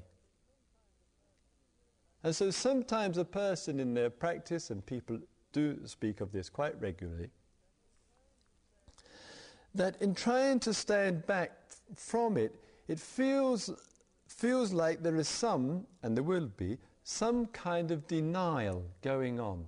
And 2.22 2.34
so 2.34 2.50
sometimes 2.50 3.16
a 3.18 3.24
person 3.24 3.80
in 3.80 3.94
their 3.94 4.10
practice, 4.10 4.70
and 4.70 4.84
people 4.84 5.18
do 5.52 5.78
speak 5.86 6.20
of 6.20 6.32
this 6.32 6.48
quite 6.48 6.80
regularly, 6.80 7.30
that 9.74 10.00
in 10.02 10.14
trying 10.14 10.60
to 10.60 10.74
stand 10.74 11.26
back 11.26 11.52
from 11.94 12.36
it, 12.36 12.54
it 12.88 12.98
feels, 12.98 13.70
feels 14.26 14.72
like 14.72 15.02
there 15.02 15.16
is 15.16 15.28
some, 15.28 15.86
and 16.02 16.16
there 16.16 16.24
will 16.24 16.50
be, 16.56 16.78
some 17.04 17.46
kind 17.46 17.90
of 17.90 18.06
denial 18.06 18.84
going 19.02 19.40
on. 19.40 19.64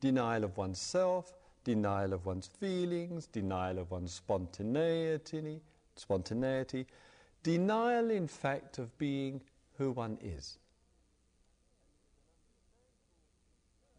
Denial 0.00 0.44
of 0.44 0.56
oneself, 0.56 1.32
denial 1.62 2.12
of 2.12 2.26
one's 2.26 2.46
feelings, 2.46 3.26
denial 3.26 3.78
of 3.78 3.90
one's 3.90 4.12
spontaneity, 4.12 5.60
spontaneity, 5.96 6.86
denial, 7.44 8.10
in 8.10 8.26
fact, 8.26 8.78
of 8.78 8.96
being 8.98 9.40
who 9.78 9.92
one 9.92 10.18
is. 10.20 10.58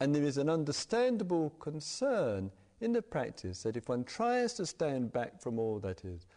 And 0.02 0.14
there 0.14 0.24
is 0.24 0.38
an 0.38 0.50
understandable 0.50 1.52
concern 1.52 2.52
in 2.82 2.92
the 2.92 3.02
practice 3.02 3.64
that 3.64 3.78
if 3.78 3.88
one 3.88 4.04
tries 4.04 4.54
to 4.56 4.66
stand 4.66 5.14
back 5.14 5.42
from 5.42 5.58
all 5.58 5.80
that 5.80 6.04
is, 6.04 6.28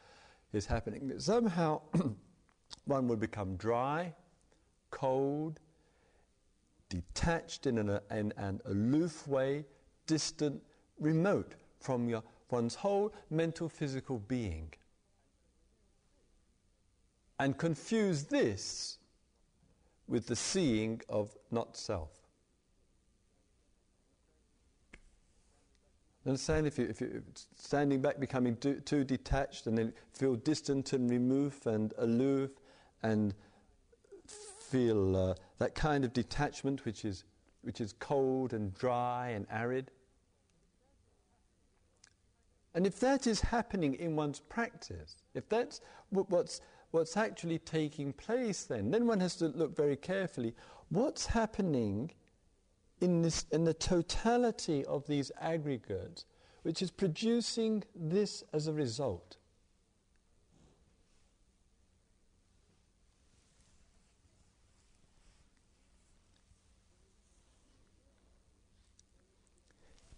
is 0.52 0.66
happening, 0.66 1.08
that 1.08 1.22
somehow 1.22 1.80
one 2.84 3.08
would 3.08 3.18
become 3.18 3.56
dry, 3.56 4.14
cold, 4.90 5.58
detached 6.88 7.66
in 7.66 7.78
an, 7.78 7.98
in 8.10 8.32
an 8.36 8.60
aloof 8.66 9.26
way, 9.26 9.64
distant, 10.06 10.62
remote 11.00 11.54
from 11.80 12.08
your, 12.08 12.22
one's 12.50 12.76
whole 12.76 13.12
mental 13.30 13.68
physical 13.68 14.20
being. 14.20 14.72
And 17.38 17.56
confuse 17.56 18.24
this 18.24 18.98
with 20.08 20.26
the 20.26 20.36
seeing 20.36 21.00
of 21.08 21.36
not 21.50 21.76
self. 21.76 22.10
Understand 26.26 26.66
if, 26.66 26.78
you, 26.78 26.86
if 26.86 27.00
you're 27.00 27.22
standing 27.56 28.02
back, 28.02 28.20
becoming 28.20 28.56
too, 28.56 28.80
too 28.80 29.04
detached, 29.04 29.66
and 29.66 29.78
then 29.78 29.92
feel 30.12 30.34
distant 30.34 30.92
and 30.92 31.08
removed 31.08 31.66
and 31.66 31.94
aloof, 31.98 32.50
and 33.02 33.34
feel 34.26 35.16
uh, 35.16 35.34
that 35.58 35.74
kind 35.74 36.04
of 36.04 36.12
detachment 36.12 36.84
which 36.84 37.04
is, 37.04 37.24
which 37.62 37.80
is 37.80 37.94
cold 37.98 38.52
and 38.52 38.74
dry 38.74 39.28
and 39.28 39.46
arid. 39.50 39.90
And 42.74 42.86
if 42.86 43.00
that 43.00 43.26
is 43.26 43.40
happening 43.40 43.94
in 43.94 44.14
one's 44.14 44.40
practice, 44.40 45.16
if 45.34 45.48
that's 45.48 45.80
what's, 46.10 46.60
what's 46.90 47.16
actually 47.16 47.58
taking 47.58 48.12
place, 48.12 48.64
then, 48.64 48.90
then 48.90 49.06
one 49.06 49.20
has 49.20 49.36
to 49.36 49.48
look 49.48 49.76
very 49.76 49.96
carefully 49.96 50.54
what's 50.88 51.26
happening 51.26 52.10
in, 53.00 53.22
this, 53.22 53.44
in 53.52 53.64
the 53.64 53.74
totality 53.74 54.84
of 54.86 55.06
these 55.06 55.30
aggregates, 55.40 56.24
which 56.62 56.82
is 56.82 56.90
producing 56.90 57.84
this 57.94 58.42
as 58.52 58.66
a 58.66 58.72
result. 58.72 59.36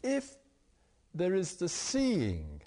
If 0.02 0.36
there 1.14 1.34
is 1.34 1.56
the 1.56 1.68
seeing, 1.68 2.59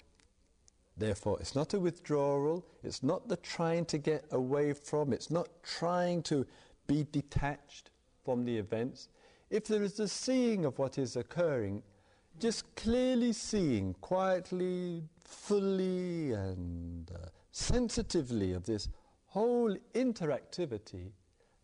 therefore, 0.96 1.38
it's 1.40 1.54
not 1.54 1.74
a 1.74 1.80
withdrawal, 1.80 2.64
it's 2.82 3.02
not 3.02 3.28
the 3.28 3.36
trying 3.36 3.84
to 3.86 3.98
get 3.98 4.24
away 4.30 4.72
from, 4.72 5.12
it's 5.12 5.30
not 5.30 5.48
trying 5.62 6.22
to 6.24 6.46
be 6.86 7.06
detached 7.10 7.90
from 8.24 8.44
the 8.44 8.56
events, 8.56 9.08
if 9.50 9.66
there 9.66 9.82
is 9.82 9.94
the 9.94 10.08
seeing 10.08 10.64
of 10.64 10.78
what 10.78 10.98
is 10.98 11.16
occurring, 11.16 11.82
just 12.40 12.74
clearly 12.74 13.32
seeing, 13.32 13.94
quietly, 14.00 15.04
fully, 15.24 16.32
and 16.32 17.10
uh, 17.12 17.28
sensitively 17.52 18.52
of 18.52 18.64
this 18.64 18.88
whole 19.26 19.76
interactivity, 19.94 21.10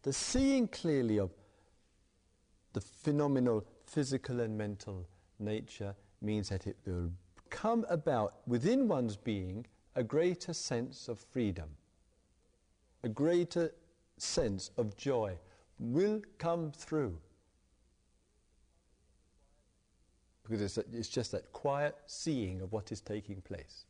the 0.03 0.13
seeing 0.13 0.69
clearly 0.69 1.19
of 1.19 1.31
the 2.73 2.81
phenomenal 2.81 3.67
physical 3.85 4.41
and 4.41 4.57
mental 4.57 5.07
nature 5.39 5.95
means 6.23 6.49
that 6.51 6.67
it 6.67 6.77
will 6.87 7.11
come 7.51 7.85
about 7.89 8.35
within 8.47 8.89
one's 8.89 9.17
being 9.17 9.67
a 9.97 10.03
greater 10.03 10.53
sense 10.53 11.09
of 11.09 11.19
freedom, 11.19 11.69
a 13.03 13.09
greater 13.09 13.73
sense 14.17 14.71
of 14.77 14.97
joy 14.97 15.37
will 15.79 16.23
come 16.39 16.73
through. 16.73 17.19
because 20.51 20.77
it's, 20.79 20.89
it's 20.93 21.09
just 21.09 21.31
that 21.31 21.53
quiet 21.53 21.97
seeing 22.07 22.61
of 22.61 22.73
what 22.73 22.91
is 22.91 23.01
taking 23.01 23.41
place. 23.43 23.85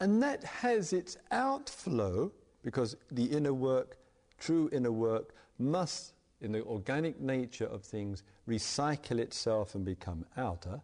And 0.00 0.22
that 0.22 0.42
has 0.44 0.92
its 0.92 1.18
outflow, 1.30 2.32
because 2.62 2.96
the 3.10 3.24
inner 3.24 3.52
work 3.52 3.98
true 4.38 4.70
inner 4.72 4.92
work 4.92 5.34
must, 5.58 6.14
in 6.40 6.52
the 6.52 6.62
organic 6.64 7.20
nature 7.20 7.66
of 7.66 7.82
things, 7.82 8.22
recycle 8.48 9.18
itself 9.18 9.74
and 9.74 9.84
become 9.84 10.24
outer. 10.36 10.80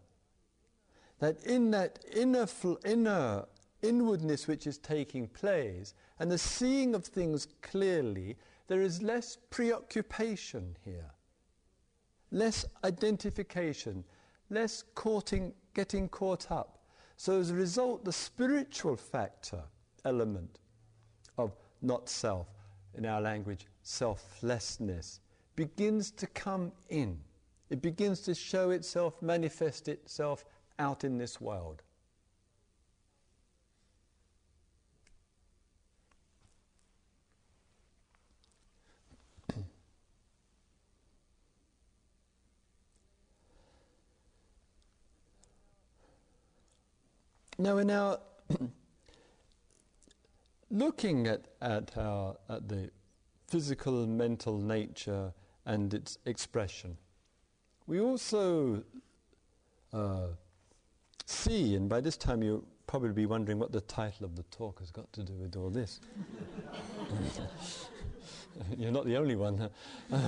That 1.21 1.43
in 1.45 1.71
that 1.71 2.01
inner, 2.15 2.47
inner 2.85 3.45
inwardness 3.83 4.49
which 4.49 4.67
is 4.67 4.79
taking 4.79 5.29
place 5.29 5.95
and 6.19 6.31
the 6.31 6.39
seeing 6.39 6.95
of 6.95 7.05
things 7.05 7.47
clearly, 7.63 8.37
there 8.67 8.83
is 8.83 9.03
less 9.03 9.39
preoccupation 9.51 10.77
here, 10.85 11.11
less 12.31 12.65
identification, 12.83 14.05
less 14.51 14.83
courting, 14.95 15.53
getting 15.75 16.09
caught 16.09 16.51
up. 16.51 16.79
So, 17.17 17.39
as 17.39 17.51
a 17.51 17.55
result, 17.55 18.05
the 18.05 18.13
spiritual 18.13 18.97
factor 18.97 19.63
element 20.05 20.59
of 21.39 21.55
not 21.83 22.09
self, 22.09 22.49
in 22.97 23.07
our 23.07 23.21
language, 23.21 23.67
selflessness, 23.83 25.21
begins 25.57 26.11
to 26.13 26.27
come 26.27 26.73
in. 26.89 27.19
It 27.71 27.81
begins 27.83 28.21
to 28.23 28.35
show 28.35 28.71
itself, 28.71 29.21
manifest 29.23 29.89
itself 29.89 30.45
out 30.79 31.05
in 31.05 31.19
this 31.19 31.41
world. 31.41 31.83
now, 47.59 47.79
in 47.79 47.91
our 47.91 48.19
looking 50.71 51.27
at, 51.27 51.47
at, 51.63 51.97
our, 51.97 52.37
at 52.49 52.69
the 52.69 52.91
physical 53.47 54.03
and 54.03 54.19
mental 54.19 54.59
nature 54.59 55.33
and 55.67 55.95
its 55.95 56.19
expression, 56.27 56.97
we 57.87 58.01
also 58.01 58.83
uh, 59.93 60.29
see, 61.27 61.75
and 61.75 61.89
by 61.89 62.01
this 62.01 62.17
time 62.17 62.43
you'll 62.43 62.65
probably 62.87 63.13
be 63.13 63.27
wondering 63.27 63.59
what 63.59 63.73
the 63.73 63.81
title 63.83 64.25
of 64.25 64.37
the 64.37 64.43
talk 64.45 64.81
has 64.81 64.91
got 64.91 65.13
to 65.13 65.23
do 65.23 65.35
with 65.35 65.55
all 65.57 65.69
this. 65.71 66.01
You're 68.79 68.93
not 68.93 69.05
the 69.05 69.17
only 69.17 69.37
one. 69.37 69.69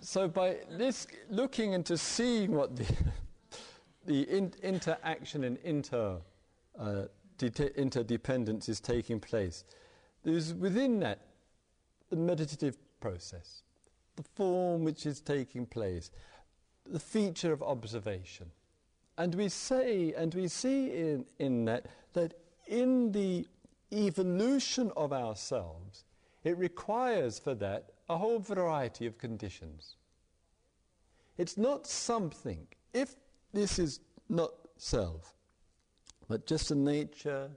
so, 0.00 0.28
by 0.28 0.58
this 0.70 1.06
looking 1.30 1.72
into 1.72 1.96
seeing 1.96 2.52
what 2.52 2.76
the, 2.76 2.84
the 4.06 4.22
in, 4.22 4.52
interaction 4.62 5.44
and 5.44 5.56
inter, 5.58 6.16
uh, 6.78 7.02
de- 7.38 7.80
interdependence 7.80 8.68
is 8.68 8.80
taking 8.80 9.20
place, 9.20 9.64
there's 10.24 10.54
within 10.54 11.00
that 11.00 11.20
the 12.10 12.16
meditative 12.16 12.76
process 13.00 13.62
the 14.16 14.22
form 14.22 14.84
which 14.84 15.06
is 15.06 15.20
taking 15.20 15.66
place, 15.66 16.10
the 16.86 17.00
feature 17.00 17.52
of 17.52 17.62
observation. 17.62 18.50
And 19.18 19.34
we 19.34 19.48
say, 19.48 20.12
and 20.16 20.34
we 20.34 20.48
see 20.48 20.90
in, 20.90 21.26
in 21.38 21.64
that, 21.66 21.86
that 22.14 22.34
in 22.66 23.12
the 23.12 23.46
evolution 23.92 24.90
of 24.96 25.12
ourselves, 25.12 26.04
it 26.44 26.56
requires 26.58 27.38
for 27.38 27.54
that 27.56 27.90
a 28.08 28.16
whole 28.16 28.38
variety 28.38 29.06
of 29.06 29.18
conditions. 29.18 29.96
It's 31.38 31.56
not 31.56 31.86
something, 31.86 32.66
if 32.92 33.14
this 33.52 33.78
is 33.78 34.00
not 34.28 34.52
self, 34.76 35.34
but 36.28 36.46
just 36.46 36.70
a 36.70 36.74
nature, 36.74 37.50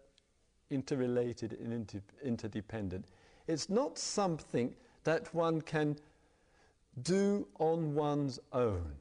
interrelated 0.70 1.54
and 1.54 1.74
inter- 1.74 2.02
interdependent, 2.24 3.06
it's 3.48 3.70
not 3.70 3.98
something 3.98 4.74
that 5.04 5.34
one 5.34 5.62
can 5.62 5.96
do 7.04 7.48
on 7.60 7.94
one's 7.94 8.40
own. 8.54 8.94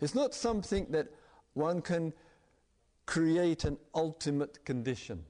It's 0.00 0.14
not 0.14 0.34
something 0.34 0.86
that 0.90 1.08
one 1.54 1.82
can 1.82 2.12
create 3.06 3.64
an 3.64 3.76
ultimate 3.94 4.64
condition. 4.64 5.24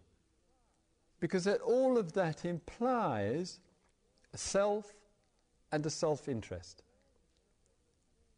Because 1.21 1.45
that 1.45 1.61
all 1.61 1.99
of 1.99 2.13
that 2.13 2.45
implies 2.45 3.61
a 4.33 4.39
self 4.39 4.95
and 5.71 5.85
a 5.85 5.91
self 5.91 6.29
interest. 6.29 6.83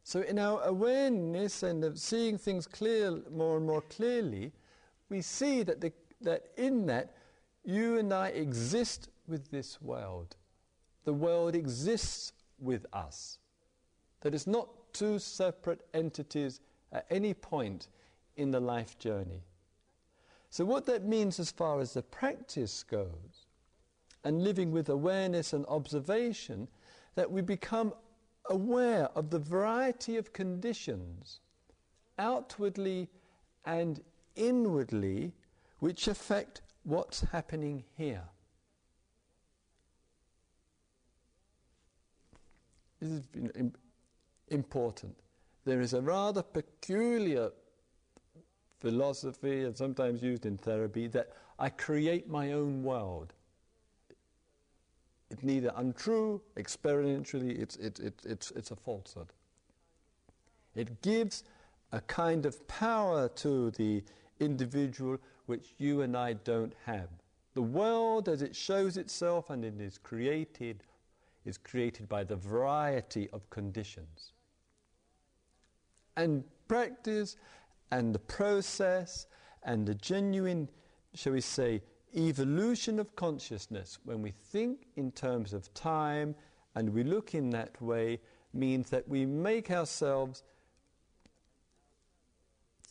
So, 0.02 0.20
in 0.20 0.38
our 0.38 0.62
awareness 0.62 1.62
and 1.62 1.98
seeing 1.98 2.36
things 2.36 2.66
clear, 2.66 3.22
more 3.30 3.56
and 3.56 3.66
more 3.66 3.80
clearly, 3.80 4.52
we 5.08 5.20
see 5.20 5.62
that, 5.62 5.80
the, 5.80 5.92
that 6.20 6.46
in 6.56 6.86
that 6.86 7.14
you 7.64 7.98
and 7.98 8.12
I 8.12 8.28
exist 8.28 9.08
with 9.26 9.50
this 9.50 9.80
world 9.80 10.36
the 11.04 11.12
world 11.12 11.54
exists 11.54 12.32
with 12.58 12.86
us. 12.92 13.38
That 14.20 14.34
it's 14.34 14.46
not 14.46 14.68
two 14.92 15.18
separate 15.18 15.82
entities 15.92 16.60
at 16.92 17.06
any 17.10 17.34
point 17.34 17.88
in 18.36 18.50
the 18.50 18.60
life 18.60 18.98
journey. 18.98 19.42
So, 20.50 20.64
what 20.64 20.86
that 20.86 21.04
means 21.04 21.38
as 21.38 21.50
far 21.50 21.80
as 21.80 21.92
the 21.92 22.02
practice 22.02 22.82
goes, 22.82 23.46
and 24.24 24.42
living 24.42 24.72
with 24.72 24.88
awareness 24.88 25.52
and 25.52 25.66
observation, 25.66 26.68
that 27.16 27.30
we 27.30 27.42
become 27.42 27.92
aware 28.48 29.08
of 29.14 29.30
the 29.30 29.38
variety 29.38 30.16
of 30.16 30.32
conditions, 30.32 31.40
outwardly 32.18 33.08
and 33.66 34.00
inwardly, 34.36 35.32
which 35.78 36.08
affect 36.08 36.62
what's 36.84 37.22
happening 37.32 37.84
here. 37.96 38.24
This 43.00 43.10
is 43.10 43.70
important. 44.48 45.16
There 45.64 45.80
is 45.80 45.94
a 45.94 46.00
rather 46.00 46.42
peculiar 46.42 47.50
philosophy, 48.80 49.64
and 49.64 49.76
sometimes 49.76 50.22
used 50.22 50.46
in 50.46 50.58
therapy, 50.58 51.06
that 51.08 51.30
I 51.58 51.70
create 51.70 52.28
my 52.28 52.52
own 52.52 52.82
world. 52.82 53.32
It's 55.30 55.42
neither 55.42 55.72
untrue, 55.76 56.42
experientially, 56.56 57.58
it's, 57.58 57.76
it, 57.76 57.98
it, 57.98 58.14
it's, 58.24 58.50
it's 58.52 58.70
a 58.70 58.76
falsehood. 58.76 59.28
It 60.74 61.02
gives 61.02 61.44
a 61.92 62.00
kind 62.02 62.44
of 62.44 62.66
power 62.68 63.28
to 63.36 63.70
the 63.72 64.02
individual 64.40 65.18
which 65.46 65.74
you 65.78 66.02
and 66.02 66.16
I 66.16 66.34
don't 66.34 66.74
have. 66.86 67.08
The 67.54 67.62
world 67.62 68.28
as 68.28 68.42
it 68.42 68.56
shows 68.56 68.96
itself 68.96 69.50
and 69.50 69.64
it 69.64 69.80
is 69.80 69.98
created 69.98 70.82
is 71.44 71.58
created 71.58 72.08
by 72.08 72.24
the 72.24 72.36
variety 72.36 73.28
of 73.32 73.48
conditions. 73.50 74.32
And 76.16 76.44
practice 76.68 77.36
and 77.90 78.14
the 78.14 78.18
process 78.18 79.26
and 79.62 79.86
the 79.86 79.94
genuine, 79.94 80.68
shall 81.14 81.34
we 81.34 81.40
say, 81.40 81.82
evolution 82.16 82.98
of 82.98 83.14
consciousness, 83.16 83.98
when 84.04 84.22
we 84.22 84.30
think 84.30 84.86
in 84.96 85.10
terms 85.12 85.52
of 85.52 85.72
time 85.74 86.34
and 86.74 86.88
we 86.88 87.02
look 87.04 87.34
in 87.34 87.50
that 87.50 87.80
way, 87.82 88.20
means 88.52 88.88
that 88.90 89.06
we 89.08 89.26
make 89.26 89.70
ourselves, 89.70 90.44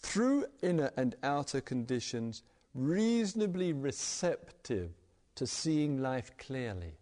through 0.04 0.46
inner 0.62 0.92
and 0.96 1.16
outer 1.24 1.62
conditions, 1.62 2.44
reasonably 2.76 3.74
receptive 3.74 4.92
to 5.36 5.48
seeing 5.48 6.02
life 6.02 6.32
clearly. 6.38 6.98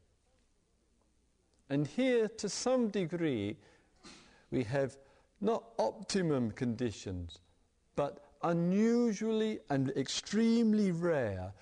And 1.69 1.87
here, 1.87 2.27
to 2.27 2.47
some 2.47 2.89
degree, 2.89 3.57
we 4.51 4.63
have 4.63 4.97
not 5.41 5.63
optimum 5.79 6.51
conditions, 6.51 7.39
but 7.95 8.23
unusually 8.43 9.59
and 9.69 9.89
extremely 9.91 10.91
rare 10.91 11.53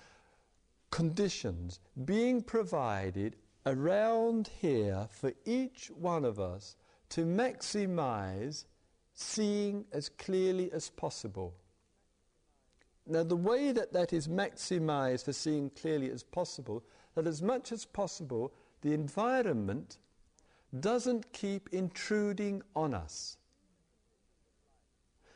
conditions 0.90 1.80
being 2.04 2.42
provided 2.42 3.36
around 3.66 4.50
here 4.60 5.06
for 5.10 5.32
each 5.44 5.90
one 5.94 6.24
of 6.24 6.40
us 6.40 6.76
to 7.10 7.24
maximize 7.24 8.64
seeing 9.14 9.84
as 9.92 10.08
clearly 10.08 10.70
as 10.72 10.90
possible. 10.90 11.54
Now, 13.06 13.22
the 13.22 13.36
way 13.36 13.72
that 13.72 13.92
that 13.92 14.12
is 14.12 14.28
maximized 14.28 15.24
for 15.24 15.32
seeing 15.32 15.70
clearly 15.70 16.10
as 16.10 16.22
possible, 16.22 16.84
that 17.14 17.26
as 17.26 17.42
much 17.42 17.72
as 17.72 17.84
possible 17.84 18.52
the 18.82 18.92
environment 18.92 19.98
doesn't 20.78 21.32
keep 21.32 21.68
intruding 21.72 22.62
on 22.76 22.94
us. 22.94 23.36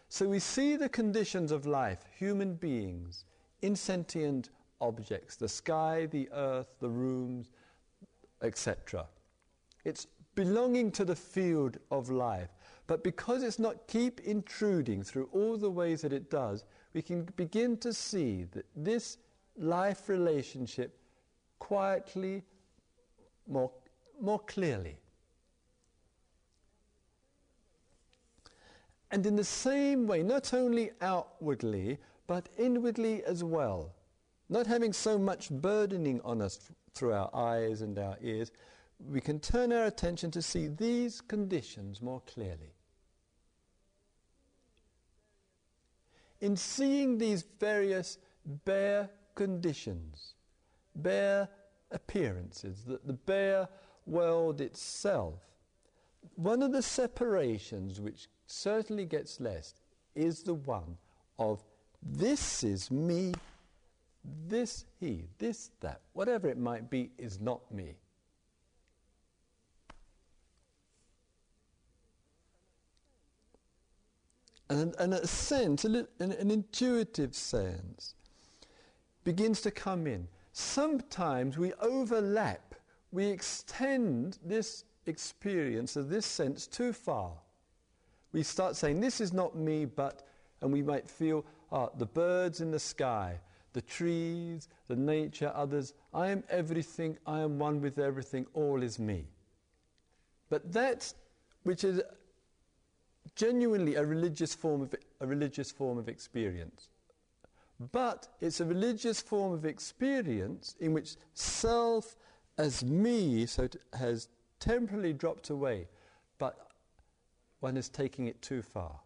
So 0.08 0.28
we 0.28 0.38
see 0.38 0.76
the 0.76 0.88
conditions 0.88 1.50
of 1.50 1.66
life, 1.66 2.04
human 2.16 2.54
beings, 2.54 3.24
insentient 3.62 4.50
objects, 4.80 5.34
the 5.34 5.48
sky, 5.48 6.06
the 6.06 6.28
earth, 6.32 6.68
the 6.78 6.88
rooms, 6.88 7.50
etc. 8.42 9.06
It's 9.84 10.06
belonging 10.34 10.92
to 10.92 11.04
the 11.04 11.16
field 11.16 11.78
of 11.90 12.10
life. 12.10 12.53
But 12.86 13.02
because 13.02 13.42
it's 13.42 13.58
not 13.58 13.86
keep 13.88 14.20
intruding 14.20 15.02
through 15.02 15.28
all 15.32 15.56
the 15.56 15.70
ways 15.70 16.02
that 16.02 16.12
it 16.12 16.30
does, 16.30 16.64
we 16.92 17.02
can 17.02 17.24
begin 17.36 17.76
to 17.78 17.92
see 17.92 18.44
that 18.52 18.66
this 18.76 19.18
life 19.56 20.08
relationship 20.08 20.98
quietly, 21.58 22.42
more, 23.48 23.70
more 24.20 24.40
clearly. 24.40 24.98
And 29.10 29.24
in 29.26 29.36
the 29.36 29.44
same 29.44 30.06
way, 30.06 30.22
not 30.22 30.52
only 30.52 30.90
outwardly, 31.00 31.98
but 32.26 32.48
inwardly 32.58 33.24
as 33.24 33.44
well, 33.44 33.94
not 34.48 34.66
having 34.66 34.92
so 34.92 35.18
much 35.18 35.50
burdening 35.50 36.20
on 36.22 36.42
us 36.42 36.58
through 36.92 37.12
our 37.12 37.30
eyes 37.34 37.80
and 37.80 37.98
our 37.98 38.16
ears, 38.20 38.50
we 39.08 39.20
can 39.20 39.40
turn 39.40 39.72
our 39.72 39.86
attention 39.86 40.30
to 40.32 40.42
see 40.42 40.68
these 40.68 41.20
conditions 41.20 42.02
more 42.02 42.22
clearly. 42.26 42.73
In 46.40 46.56
seeing 46.56 47.18
these 47.18 47.44
various 47.58 48.18
bare 48.64 49.10
conditions, 49.34 50.34
bare 50.96 51.48
appearances, 51.90 52.84
the, 52.84 53.00
the 53.04 53.12
bare 53.12 53.68
world 54.06 54.60
itself, 54.60 55.40
one 56.36 56.62
of 56.62 56.72
the 56.72 56.82
separations 56.82 58.00
which 58.00 58.28
certainly 58.46 59.04
gets 59.04 59.40
less 59.40 59.74
is 60.14 60.42
the 60.42 60.54
one 60.54 60.96
of 61.38 61.62
this 62.02 62.62
is 62.62 62.90
me, 62.90 63.32
this 64.46 64.84
he, 65.00 65.24
this 65.38 65.70
that, 65.80 66.00
whatever 66.12 66.48
it 66.48 66.58
might 66.58 66.90
be, 66.90 67.10
is 67.18 67.40
not 67.40 67.60
me. 67.72 67.94
And, 74.74 74.92
and 74.98 75.14
a 75.14 75.24
sense, 75.24 75.84
an, 75.84 76.04
an 76.18 76.50
intuitive 76.50 77.32
sense, 77.36 78.16
begins 79.22 79.60
to 79.60 79.70
come 79.70 80.08
in. 80.08 80.26
Sometimes 80.52 81.56
we 81.56 81.72
overlap, 81.74 82.74
we 83.12 83.26
extend 83.26 84.38
this 84.44 84.84
experience 85.06 85.94
of 85.94 86.08
this 86.08 86.26
sense 86.26 86.66
too 86.66 86.92
far. 86.92 87.34
We 88.32 88.42
start 88.42 88.74
saying, 88.74 88.98
This 88.98 89.20
is 89.20 89.32
not 89.32 89.54
me, 89.54 89.84
but, 89.84 90.26
and 90.60 90.72
we 90.72 90.82
might 90.82 91.08
feel, 91.08 91.44
ah, 91.70 91.90
the 91.96 92.06
birds 92.06 92.60
in 92.60 92.72
the 92.72 92.80
sky, 92.80 93.38
the 93.74 93.82
trees, 93.82 94.68
the 94.88 94.96
nature, 94.96 95.52
others. 95.54 95.94
I 96.12 96.30
am 96.30 96.42
everything, 96.50 97.16
I 97.26 97.42
am 97.42 97.60
one 97.60 97.80
with 97.80 98.00
everything, 98.00 98.44
all 98.54 98.82
is 98.82 98.98
me. 98.98 99.28
But 100.50 100.72
that 100.72 101.14
which 101.62 101.84
is 101.84 102.02
genuinely 103.34 103.94
a 103.94 104.04
religious 104.04 104.54
form 104.54 104.82
of, 104.82 104.94
a 105.20 105.26
religious 105.26 105.70
form 105.70 105.98
of 105.98 106.08
experience. 106.08 106.88
But 107.92 108.28
it's 108.40 108.60
a 108.60 108.64
religious 108.64 109.20
form 109.20 109.52
of 109.52 109.64
experience 109.64 110.76
in 110.80 110.92
which 110.92 111.16
self 111.34 112.16
as 112.56 112.84
me 112.84 113.46
so 113.46 113.66
t- 113.66 113.78
has 113.98 114.28
temporarily 114.60 115.12
dropped 115.12 115.50
away, 115.50 115.88
but 116.38 116.68
one 117.60 117.76
is 117.76 117.88
taking 117.88 118.28
it 118.28 118.40
too 118.42 118.62
far. 118.62 119.00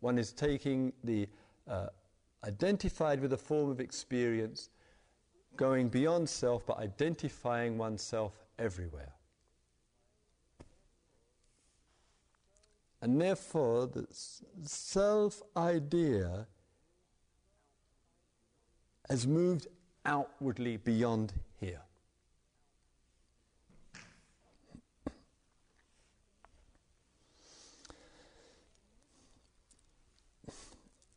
One 0.00 0.18
is 0.18 0.32
taking 0.32 0.92
the 1.04 1.28
uh, 1.68 1.86
identified 2.44 3.20
with 3.20 3.32
a 3.32 3.38
form 3.38 3.70
of 3.70 3.80
experience, 3.80 4.70
going 5.56 5.88
beyond 5.88 6.28
self, 6.28 6.66
but 6.66 6.78
identifying 6.78 7.78
oneself 7.78 8.44
everywhere. 8.58 9.12
And 13.04 13.20
therefore, 13.20 13.86
the 13.86 14.06
self 14.64 15.42
idea 15.54 16.46
has 19.10 19.26
moved 19.26 19.66
outwardly 20.06 20.78
beyond 20.78 21.34
here. 21.60 21.82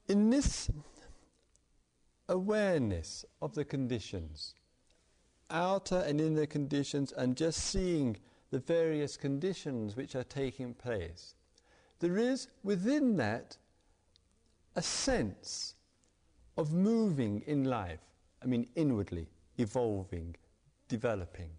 In 0.09 0.29
this 0.29 0.69
awareness 2.27 3.23
of 3.41 3.55
the 3.55 3.63
conditions, 3.63 4.55
outer 5.49 6.03
and 6.05 6.19
inner 6.19 6.47
conditions, 6.47 7.13
and 7.13 7.37
just 7.37 7.61
seeing 7.63 8.17
the 8.51 8.59
various 8.59 9.15
conditions 9.15 9.95
which 9.95 10.15
are 10.15 10.25
taking 10.25 10.73
place, 10.73 11.36
there 11.99 12.17
is 12.17 12.47
within 12.63 13.17
that 13.17 13.57
a 14.75 14.81
sense 14.81 15.75
of 16.57 16.73
moving 16.73 17.43
in 17.47 17.63
life. 17.63 17.99
I 18.43 18.45
mean, 18.45 18.67
inwardly, 18.75 19.27
evolving, 19.57 20.35
developing. 20.87 21.51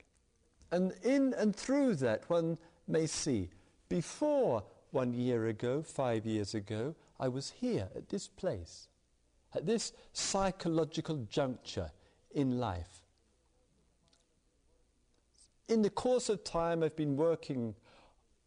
And 0.71 0.93
in 1.03 1.35
and 1.35 1.55
through 1.55 1.97
that, 1.97 2.29
one 2.29 2.59
may 2.87 3.07
see 3.07 3.51
before 3.89 4.65
one 4.91 5.13
year 5.13 5.47
ago, 5.49 5.83
five 5.83 6.27
years 6.27 6.55
ago, 6.55 6.95
I 7.21 7.29
was 7.29 7.51
here 7.51 7.89
at 7.97 8.09
this 8.09 8.29
place, 8.29 8.89
at 9.55 9.67
this 9.67 9.93
psychological 10.13 11.27
juncture 11.31 11.91
in 12.31 12.59
life. 12.59 13.03
In 15.69 15.83
the 15.83 15.91
course 15.91 16.29
of 16.29 16.45
time, 16.45 16.83
I've 16.83 16.97
been 16.97 17.17
working 17.17 17.75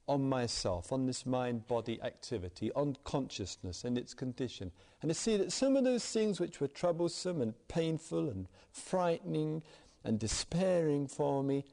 on 0.07 0.27
myself, 0.27 0.91
on 0.91 1.05
this 1.05 1.25
mind 1.25 1.67
body 1.67 2.01
activity, 2.01 2.71
on 2.73 2.97
consciousness 3.03 3.83
and 3.83 3.97
its 3.97 4.13
condition. 4.13 4.71
And 5.01 5.09
to 5.09 5.15
see 5.15 5.37
that 5.37 5.51
some 5.51 5.75
of 5.75 5.83
those 5.83 6.05
things 6.05 6.39
which 6.39 6.59
were 6.59 6.67
troublesome 6.67 7.41
and 7.41 7.53
painful 7.67 8.29
and 8.29 8.47
frightening 8.71 9.63
and 10.03 10.19
despairing 10.19 11.07
for 11.07 11.43
me 11.43 11.65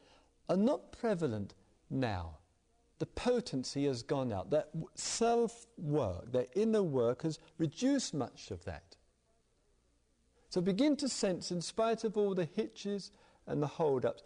are 0.49 0.57
not 0.57 0.93
prevalent 0.93 1.55
now. 1.91 2.39
The 2.99 3.07
potency 3.07 3.87
has 3.87 4.03
gone 4.03 4.33
out. 4.33 4.51
That 4.51 4.71
self 4.95 5.67
work, 5.77 6.33
that 6.33 6.49
inner 6.55 6.83
work, 6.83 7.23
has 7.23 7.39
reduced 7.59 8.13
much 8.13 8.51
of 8.51 8.65
that. 8.65 8.97
So 10.51 10.61
begin 10.61 10.97
to 10.97 11.09
sense, 11.09 11.51
in 11.51 11.61
spite 11.61 12.05
of 12.05 12.17
all 12.17 12.35
the 12.35 12.47
hitches 12.47 13.13
and 13.47 13.63
the 13.63 13.67
hold 13.67 14.05
ups, 14.05 14.23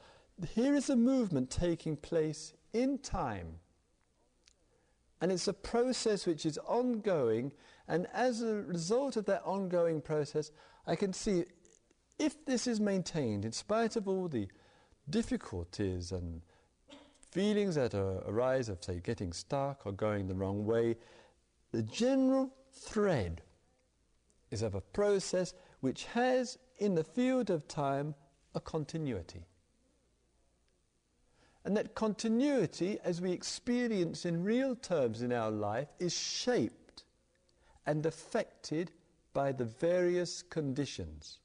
here 0.54 0.74
is 0.74 0.88
a 0.88 0.96
movement 0.96 1.50
taking 1.50 1.96
place 1.96 2.54
in 2.72 2.98
time 2.98 3.56
and 5.22 5.30
it's 5.30 5.46
a 5.46 5.52
process 5.54 6.26
which 6.26 6.44
is 6.44 6.58
ongoing. 6.66 7.52
And 7.86 8.08
as 8.12 8.42
a 8.42 8.56
result 8.62 9.16
of 9.16 9.24
that 9.26 9.42
ongoing 9.44 10.00
process, 10.00 10.50
I 10.84 10.96
can 10.96 11.12
see 11.12 11.44
if 12.18 12.44
this 12.44 12.66
is 12.66 12.80
maintained, 12.80 13.44
in 13.44 13.52
spite 13.52 13.94
of 13.94 14.08
all 14.08 14.26
the 14.26 14.48
difficulties 15.08 16.10
and 16.10 16.42
feelings 17.30 17.76
that 17.76 17.94
arise 17.94 18.68
of, 18.68 18.82
say, 18.82 18.98
getting 18.98 19.32
stuck 19.32 19.86
or 19.86 19.92
going 19.92 20.26
the 20.26 20.34
wrong 20.34 20.66
way, 20.66 20.96
the 21.70 21.84
general 21.84 22.50
thread 22.72 23.42
is 24.50 24.60
of 24.60 24.74
a 24.74 24.80
process 24.80 25.54
which 25.82 26.04
has, 26.06 26.58
in 26.78 26.96
the 26.96 27.04
field 27.04 27.48
of 27.48 27.68
time, 27.68 28.16
a 28.56 28.60
continuity. 28.60 29.46
And 31.64 31.76
that 31.76 31.94
continuity, 31.94 32.98
as 33.04 33.20
we 33.20 33.30
experience 33.30 34.24
in 34.24 34.42
real 34.42 34.74
terms 34.74 35.22
in 35.22 35.32
our 35.32 35.50
life, 35.50 35.88
is 36.00 36.12
shaped 36.12 37.04
and 37.86 38.04
affected 38.04 38.90
by 39.32 39.52
the 39.52 39.64
various 39.64 40.42
conditions 40.42 41.38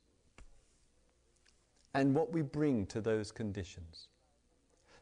and 1.94 2.16
what 2.16 2.32
we 2.32 2.42
bring 2.42 2.86
to 2.88 3.02
those 3.02 3.32
conditions. 3.32 4.08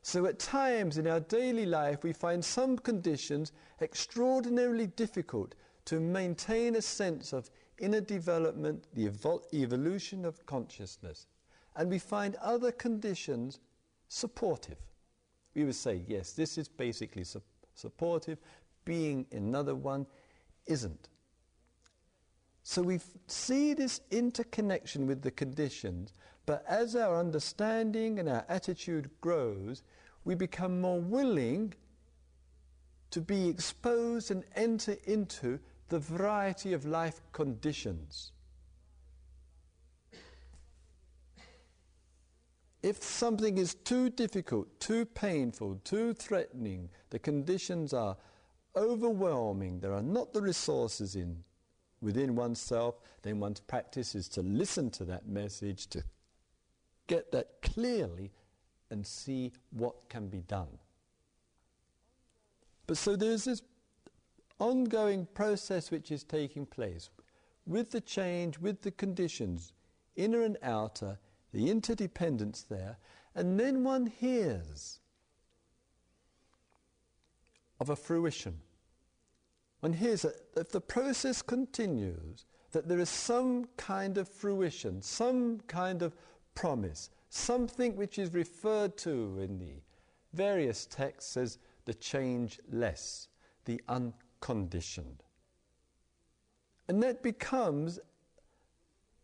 So, 0.01 0.27
at 0.27 0.37
times 0.37 0.97
in 0.97 1.07
our 1.07 1.19
daily 1.19 1.65
life, 1.65 2.03
we 2.03 2.13
find 2.13 2.43
some 2.43 2.77
conditions 2.77 3.53
extraordinarily 3.81 4.87
difficult 4.87 5.55
to 5.85 5.99
maintain 5.99 6.75
a 6.75 6.81
sense 6.81 7.33
of 7.33 7.49
inner 7.79 8.01
development, 8.01 8.85
the 8.93 9.09
evol- 9.09 9.41
evolution 9.53 10.25
of 10.25 10.45
consciousness. 10.45 11.27
And 11.75 11.89
we 11.89 11.99
find 11.99 12.35
other 12.35 12.71
conditions 12.71 13.59
supportive 14.07 14.77
we 15.55 15.63
would 15.63 15.75
say, 15.75 16.03
yes, 16.07 16.33
this 16.33 16.57
is 16.57 16.67
basically 16.67 17.23
su- 17.23 17.41
supportive, 17.73 18.37
being 18.83 19.25
another 19.31 19.73
one 19.73 20.05
isn't. 20.67 21.09
So 22.63 22.81
we 22.81 22.99
see 23.27 23.73
this 23.73 24.01
interconnection 24.11 25.07
with 25.07 25.21
the 25.21 25.31
conditions, 25.31 26.13
but 26.45 26.63
as 26.67 26.95
our 26.95 27.19
understanding 27.19 28.19
and 28.19 28.27
our 28.27 28.45
attitude 28.49 29.09
grows, 29.21 29.83
we 30.25 30.35
become 30.35 30.81
more 30.81 30.99
willing 30.99 31.73
to 33.11 33.21
be 33.21 33.47
exposed 33.47 34.31
and 34.31 34.43
enter 34.55 34.97
into 35.05 35.59
the 35.89 35.99
variety 35.99 36.73
of 36.73 36.85
life 36.85 37.21
conditions. 37.31 38.31
If 42.85 43.01
something 43.01 43.57
is 43.57 43.73
too 43.73 44.11
difficult, 44.11 44.79
too 44.79 45.07
painful, 45.07 45.81
too 45.83 46.13
threatening, 46.13 46.89
the 47.09 47.17
conditions 47.17 47.95
are 47.95 48.15
overwhelming, 48.75 49.79
there 49.79 49.91
are 49.91 50.03
not 50.03 50.33
the 50.33 50.41
resources 50.43 51.15
in 51.15 51.43
within 51.99 52.35
oneself, 52.35 52.99
then 53.23 53.39
one's 53.39 53.59
practice 53.59 54.13
is 54.13 54.29
to 54.29 54.43
listen 54.43 54.91
to 54.91 55.05
that 55.05 55.27
message, 55.27 55.87
to 55.87 56.03
get 57.07 57.31
that 57.31 57.59
clearly, 57.63 58.31
and 58.91 59.07
see 59.07 59.51
what 59.71 60.07
can 60.07 60.27
be 60.27 60.41
done. 60.41 60.77
But 62.85 62.97
so 62.97 63.15
there's 63.15 63.45
this 63.45 63.63
ongoing 64.59 65.25
process 65.33 65.89
which 65.89 66.11
is 66.11 66.23
taking 66.23 66.67
place 66.67 67.09
with 67.65 67.89
the 67.89 68.01
change, 68.01 68.59
with 68.59 68.83
the 68.83 68.91
conditions, 68.91 69.73
inner 70.15 70.43
and 70.43 70.59
outer, 70.61 71.17
the 71.55 71.71
interdependence 71.71 72.63
there, 72.63 72.97
and 73.33 73.57
then 73.57 73.81
one 73.81 74.07
hears 74.07 74.99
of 77.79 77.89
a 77.89 77.95
fruition. 77.95 78.59
One 79.79 79.93
hears 79.93 80.23
that 80.23 80.35
if 80.57 80.69
the 80.69 80.81
process 80.81 81.41
continues, 81.41 82.43
that 82.73 82.89
there 82.89 82.99
is 82.99 83.09
some 83.09 83.69
kind 83.77 84.17
of 84.17 84.27
fruition, 84.27 85.01
some 85.01 85.61
kind 85.61 86.01
of 86.01 86.13
promise, 86.55 87.09
something 87.29 87.95
which 87.95 88.19
is 88.19 88.33
referred 88.33 88.97
to 88.97 89.39
in 89.39 89.57
the 89.57 89.81
various 90.33 90.85
texts 90.85 91.37
as 91.37 91.57
the 91.85 91.93
changeless, 91.93 93.29
the 93.63 93.81
unconditioned. 93.87 95.23
And 96.89 97.01
that 97.01 97.23
becomes, 97.23 98.01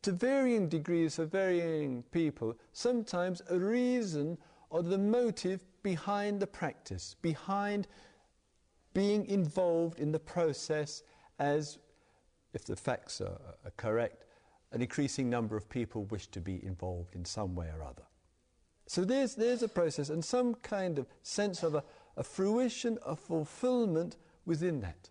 to 0.02 0.12
varying 0.12 0.68
degrees 0.68 1.16
for 1.16 1.26
varying 1.26 2.04
people, 2.12 2.56
sometimes 2.74 3.42
a 3.50 3.60
reason 3.60 4.38
or 4.70 4.82
the 4.82 4.98
motive 4.98 5.64
behind 5.84 6.40
the 6.40 6.48
practice, 6.48 7.16
behind 7.22 7.88
being 8.94 9.26
involved 9.28 10.00
in 10.00 10.12
the 10.12 10.20
process 10.20 11.04
as, 11.40 11.78
if 12.54 12.66
the 12.66 12.76
facts 12.76 13.22
are, 13.22 13.40
are 13.66 13.72
correct, 13.78 14.26
an 14.72 14.82
increasing 14.82 15.30
number 15.30 15.56
of 15.58 15.70
people 15.70 16.06
wish 16.06 16.28
to 16.28 16.40
be 16.40 16.64
involved 16.66 17.16
in 17.16 17.26
some 17.26 17.56
way 17.56 17.68
or 17.68 17.84
other. 17.84 18.04
So 18.88 19.06
there's, 19.06 19.36
there's 19.36 19.64
a 19.64 19.70
process 19.70 20.10
and 20.10 20.24
some 20.24 20.56
kind 20.56 20.98
of 21.00 21.08
sense 21.24 21.64
of 21.64 21.76
a, 21.76 21.84
a 22.18 22.24
fruition, 22.24 22.98
a 23.06 23.16
fulfillment 23.16 24.18
within 24.46 24.82
that. 24.82 25.10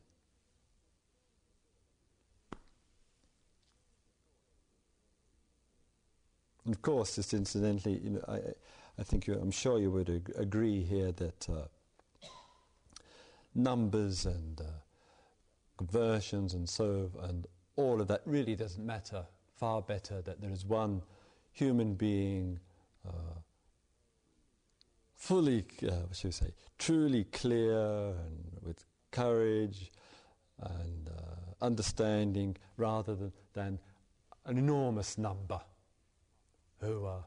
And 6.59 6.59
of 6.74 6.82
course, 6.82 7.16
just 7.16 7.34
incidentally, 7.34 7.98
you 8.02 8.10
know, 8.10 8.24
I, 8.28 8.40
I 8.98 9.02
think 9.02 9.26
you, 9.26 9.34
I'm 9.34 9.50
sure 9.50 9.78
you 9.78 9.90
would 9.90 10.10
ag- 10.10 10.32
agree 10.36 10.82
here 10.82 11.12
that 11.12 11.48
uh, 11.48 12.28
numbers 13.54 14.26
and 14.26 14.60
uh, 14.60 14.64
conversions 15.76 16.54
and 16.54 16.68
so 16.68 17.10
and 17.22 17.46
all 17.76 18.00
of 18.00 18.08
that 18.08 18.22
really 18.26 18.54
doesn't 18.54 18.84
matter. 18.84 19.24
Far 19.56 19.82
better 19.82 20.22
that 20.22 20.40
there 20.40 20.50
is 20.50 20.64
one 20.64 21.02
human 21.52 21.94
being 21.94 22.60
uh, 23.06 23.40
fully, 25.16 25.64
uh, 25.82 25.90
what 25.90 26.16
should 26.16 26.28
we 26.28 26.32
say, 26.32 26.52
truly 26.78 27.24
clear 27.24 27.78
and 27.78 28.58
with 28.62 28.84
courage 29.10 29.90
and 30.60 31.08
uh, 31.08 31.64
understanding 31.64 32.56
rather 32.76 33.14
than, 33.14 33.32
than 33.54 33.78
an 34.46 34.58
enormous 34.58 35.18
number 35.18 35.60
who 36.80 37.04
are 37.04 37.24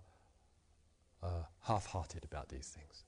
uh, 1.22 1.44
half-hearted 1.62 2.24
about 2.26 2.50
these 2.50 2.68
things. 2.68 3.06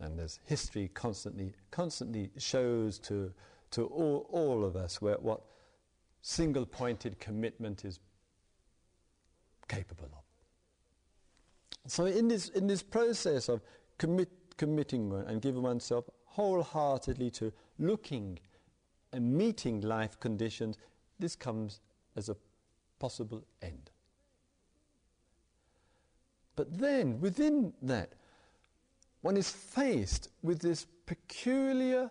And 0.00 0.18
there's 0.18 0.40
history 0.44 0.90
constantly, 0.94 1.52
constantly 1.70 2.30
shows 2.38 2.98
to, 3.00 3.32
to 3.72 3.86
all, 3.86 4.26
all 4.30 4.64
of 4.64 4.76
us 4.76 5.00
where, 5.00 5.16
what 5.16 5.42
single-pointed 6.22 7.20
commitment 7.20 7.84
is 7.84 8.00
capable 9.68 10.06
of. 10.06 10.24
So 11.86 12.06
in 12.06 12.28
this, 12.28 12.48
in 12.48 12.66
this 12.66 12.82
process 12.82 13.48
of 13.48 13.60
commit, 13.98 14.30
committing 14.56 15.12
and 15.26 15.42
giving 15.42 15.62
oneself 15.62 16.08
wholeheartedly 16.24 17.30
to 17.30 17.52
looking 17.78 18.38
and 19.12 19.32
meeting 19.32 19.80
life 19.80 20.18
conditions, 20.18 20.78
this 21.18 21.36
comes 21.36 21.80
as 22.16 22.28
a 22.28 22.36
possible 22.98 23.44
end. 23.62 23.90
But 26.56 26.78
then, 26.78 27.20
within 27.20 27.72
that, 27.82 28.12
one 29.22 29.36
is 29.36 29.50
faced 29.50 30.28
with 30.42 30.60
this 30.60 30.86
peculiar 31.06 32.10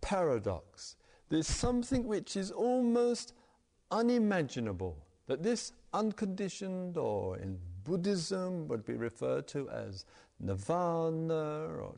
paradox. 0.00 0.96
There's 1.28 1.46
something 1.46 2.06
which 2.06 2.36
is 2.36 2.50
almost 2.50 3.32
unimaginable, 3.90 4.98
that 5.26 5.42
this 5.42 5.72
unconditioned, 5.92 6.96
or 6.96 7.38
in 7.38 7.58
Buddhism 7.84 8.68
would 8.68 8.84
be 8.84 8.94
referred 8.94 9.48
to 9.48 9.68
as 9.70 10.04
nirvana, 10.40 11.66
or 11.66 11.94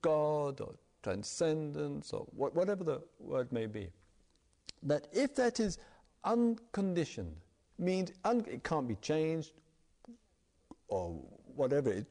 God, 0.00 0.60
or 0.60 0.74
transcendence, 1.02 2.12
or 2.12 2.26
whatever 2.34 2.84
the 2.84 3.02
word 3.18 3.52
may 3.52 3.66
be. 3.66 3.88
That 4.82 5.08
if 5.12 5.34
that 5.34 5.60
is 5.60 5.78
unconditioned, 6.24 7.36
means 7.78 8.12
un- 8.24 8.44
it 8.48 8.62
can't 8.64 8.88
be 8.88 8.96
changed, 8.96 9.52
or 10.88 11.20
whatever, 11.54 12.04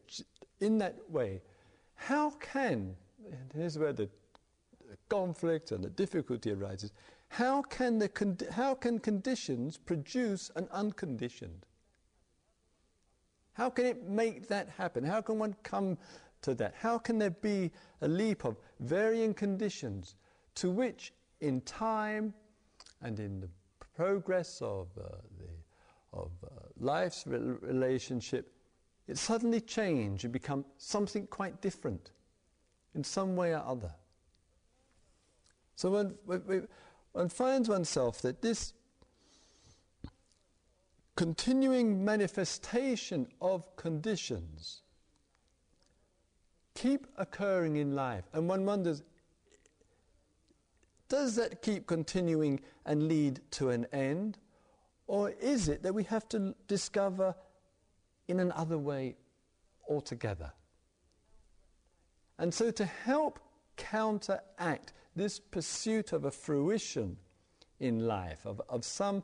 in 0.59 0.77
that 0.77 0.95
way, 1.09 1.41
how 1.95 2.31
can, 2.31 2.95
and 3.31 3.51
here's 3.53 3.77
where 3.77 3.93
the 3.93 4.09
conflict 5.09 5.71
and 5.71 5.83
the 5.83 5.89
difficulty 5.89 6.51
arises, 6.51 6.91
how 7.29 7.61
can, 7.61 7.99
the 7.99 8.47
how 8.51 8.73
can 8.73 8.99
conditions 8.99 9.77
produce 9.77 10.49
an 10.55 10.67
unconditioned? 10.71 11.65
How 13.53 13.69
can 13.69 13.85
it 13.85 14.07
make 14.07 14.47
that 14.47 14.69
happen? 14.77 15.03
How 15.03 15.21
can 15.21 15.39
one 15.39 15.55
come 15.63 15.97
to 16.43 16.53
that? 16.55 16.75
How 16.79 16.97
can 16.97 17.17
there 17.17 17.31
be 17.31 17.71
a 18.01 18.07
leap 18.07 18.45
of 18.45 18.55
varying 18.79 19.33
conditions 19.33 20.15
to 20.55 20.69
which, 20.69 21.11
in 21.41 21.61
time 21.61 22.33
and 23.01 23.19
in 23.19 23.39
the 23.39 23.49
progress 23.95 24.61
of 24.61 24.87
uh, 24.97 25.07
the 25.39 25.47
of 26.13 26.31
uh, 26.43 26.49
life's 26.79 27.25
re- 27.27 27.37
relationship, 27.61 28.51
it 29.07 29.17
suddenly 29.17 29.61
change 29.61 30.23
and 30.23 30.33
become 30.33 30.65
something 30.77 31.27
quite 31.27 31.61
different 31.61 32.11
in 32.93 33.03
some 33.03 33.35
way 33.35 33.53
or 33.53 33.63
other. 33.65 33.93
So 35.75 35.91
when 36.25 36.67
one 37.13 37.29
finds 37.29 37.69
oneself 37.69 38.21
that 38.23 38.41
this 38.41 38.73
continuing 41.15 42.03
manifestation 42.03 43.27
of 43.41 43.75
conditions 43.75 44.81
keep 46.75 47.07
occurring 47.17 47.77
in 47.77 47.95
life, 47.95 48.25
and 48.33 48.47
one 48.47 48.65
wonders, 48.65 49.03
does 51.09 51.35
that 51.35 51.61
keep 51.61 51.87
continuing 51.87 52.59
and 52.85 53.07
lead 53.07 53.39
to 53.51 53.69
an 53.69 53.85
end? 53.93 54.37
Or 55.07 55.31
is 55.31 55.69
it 55.69 55.83
that 55.83 55.93
we 55.93 56.03
have 56.03 56.27
to 56.29 56.53
discover 56.67 57.33
in 58.27 58.39
another 58.39 58.77
way 58.77 59.15
altogether. 59.89 60.51
And 62.39 62.53
so, 62.53 62.71
to 62.71 62.85
help 62.85 63.39
counteract 63.77 64.93
this 65.15 65.39
pursuit 65.39 66.13
of 66.13 66.25
a 66.25 66.31
fruition 66.31 67.17
in 67.79 68.07
life, 68.07 68.45
of, 68.45 68.61
of 68.69 68.83
some 68.85 69.23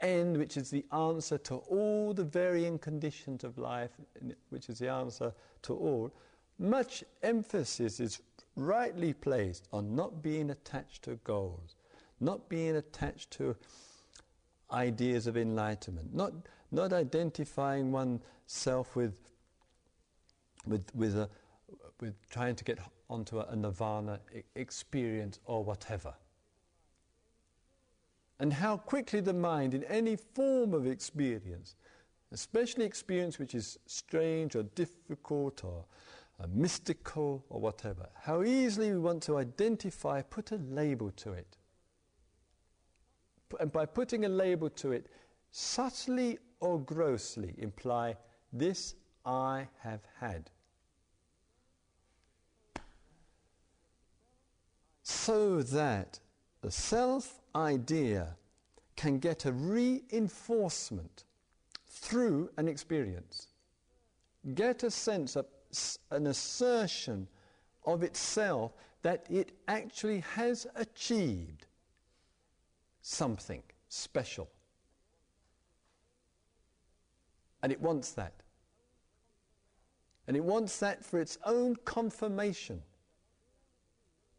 end 0.00 0.36
which 0.36 0.56
is 0.56 0.70
the 0.70 0.84
answer 0.92 1.38
to 1.38 1.56
all 1.56 2.12
the 2.12 2.24
varying 2.24 2.78
conditions 2.78 3.44
of 3.44 3.58
life, 3.58 3.90
which 4.50 4.68
is 4.68 4.78
the 4.78 4.88
answer 4.88 5.32
to 5.62 5.74
all, 5.74 6.12
much 6.58 7.04
emphasis 7.22 8.00
is 8.00 8.20
rightly 8.56 9.12
placed 9.12 9.68
on 9.72 9.94
not 9.94 10.22
being 10.22 10.50
attached 10.50 11.02
to 11.02 11.16
goals, 11.24 11.76
not 12.20 12.48
being 12.48 12.76
attached 12.76 13.30
to 13.30 13.56
ideas 14.70 15.26
of 15.26 15.36
enlightenment, 15.36 16.14
not 16.14 16.32
not 16.70 16.92
identifying 16.92 17.92
oneself 17.92 18.96
with, 18.96 19.14
with, 20.66 20.84
with, 20.94 21.16
a, 21.16 21.28
with 22.00 22.14
trying 22.30 22.56
to 22.56 22.64
get 22.64 22.78
onto 23.08 23.38
a, 23.38 23.44
a 23.46 23.56
nirvana 23.56 24.20
experience 24.54 25.38
or 25.44 25.64
whatever. 25.64 26.14
And 28.38 28.52
how 28.52 28.76
quickly 28.76 29.20
the 29.20 29.32
mind, 29.32 29.72
in 29.72 29.84
any 29.84 30.16
form 30.16 30.74
of 30.74 30.86
experience, 30.86 31.76
especially 32.32 32.84
experience 32.84 33.38
which 33.38 33.54
is 33.54 33.78
strange 33.86 34.56
or 34.56 34.64
difficult 34.64 35.64
or 35.64 35.84
uh, 36.38 36.46
mystical 36.52 37.44
or 37.48 37.60
whatever, 37.60 38.08
how 38.22 38.42
easily 38.42 38.92
we 38.92 38.98
want 38.98 39.22
to 39.22 39.38
identify, 39.38 40.20
put 40.20 40.52
a 40.52 40.56
label 40.56 41.10
to 41.12 41.32
it. 41.32 41.56
And 43.58 43.72
by 43.72 43.86
putting 43.86 44.24
a 44.24 44.28
label 44.28 44.68
to 44.70 44.92
it, 44.92 45.06
subtly 45.50 46.38
or 46.60 46.80
grossly 46.80 47.54
imply, 47.58 48.16
This 48.52 48.94
I 49.24 49.68
have 49.80 50.00
had. 50.20 50.50
So 55.02 55.62
that 55.62 56.20
the 56.62 56.70
self 56.70 57.40
idea 57.54 58.36
can 58.96 59.18
get 59.18 59.44
a 59.44 59.52
reinforcement 59.52 61.24
through 61.86 62.50
an 62.56 62.68
experience. 62.68 63.48
Get 64.54 64.82
a 64.82 64.90
sense 64.90 65.36
of 65.36 65.46
an 66.10 66.26
assertion 66.28 67.28
of 67.84 68.02
itself 68.02 68.72
that 69.02 69.26
it 69.30 69.52
actually 69.68 70.20
has 70.20 70.66
achieved 70.74 71.66
something 73.02 73.62
special. 73.88 74.48
And 77.66 77.72
it 77.72 77.82
wants 77.82 78.12
that. 78.12 78.32
And 80.28 80.36
it 80.36 80.44
wants 80.44 80.78
that 80.78 81.04
for 81.04 81.18
its 81.18 81.36
own 81.44 81.74
confirmation. 81.84 82.80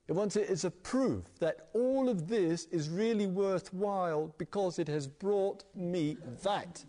It 0.07 0.13
wants 0.13 0.37
it 0.37 0.49
as 0.49 0.63
a 0.63 0.71
proof 0.71 1.25
that 1.39 1.67
all 1.73 2.07
of 2.07 2.29
this 2.29 2.67
is 2.71 2.87
really 2.87 3.27
worthwhile 3.27 4.33
because 4.37 4.79
it 4.79 4.87
has 4.87 5.09
brought 5.09 5.65
me 5.75 6.15
that. 6.43 6.85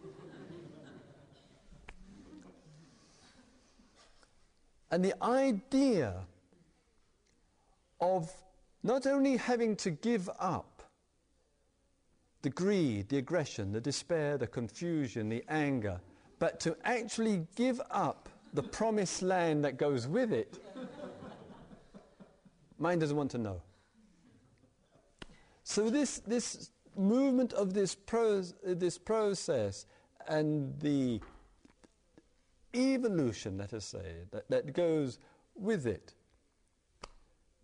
and 4.92 5.04
the 5.04 5.20
idea 5.20 6.20
of 8.00 8.32
not 8.84 9.08
only 9.08 9.38
having 9.38 9.74
to 9.74 9.90
give 9.90 10.30
up 10.38 10.84
the 12.42 12.50
greed, 12.50 13.08
the 13.08 13.18
aggression, 13.18 13.72
the 13.72 13.80
despair, 13.80 14.38
the 14.38 14.46
confusion, 14.46 15.28
the 15.28 15.42
anger, 15.48 16.00
but 16.38 16.60
to 16.60 16.76
actually 16.84 17.46
give 17.56 17.80
up 17.90 18.28
the 18.54 18.62
promised 18.62 19.22
land 19.22 19.64
that 19.64 19.76
goes 19.76 20.06
with 20.06 20.32
it, 20.32 20.58
mind 22.78 23.00
doesn't 23.00 23.16
want 23.16 23.30
to 23.32 23.38
know. 23.38 23.60
So, 25.64 25.90
this, 25.90 26.20
this 26.20 26.70
movement 26.96 27.52
of 27.52 27.74
this, 27.74 27.94
pros, 27.94 28.54
this 28.64 28.96
process 28.96 29.86
and 30.26 30.78
the 30.80 31.20
evolution, 32.74 33.58
let 33.58 33.74
us 33.74 33.84
say, 33.84 34.24
that, 34.30 34.48
that 34.48 34.72
goes 34.72 35.18
with 35.54 35.86
it 35.86 36.14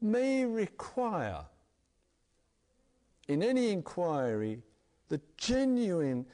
may 0.05 0.45
require, 0.45 1.47
in 3.27 3.43
any 3.43 3.70
inquiry, 3.70 4.62
the 5.09 5.20
genuine 5.39 6.27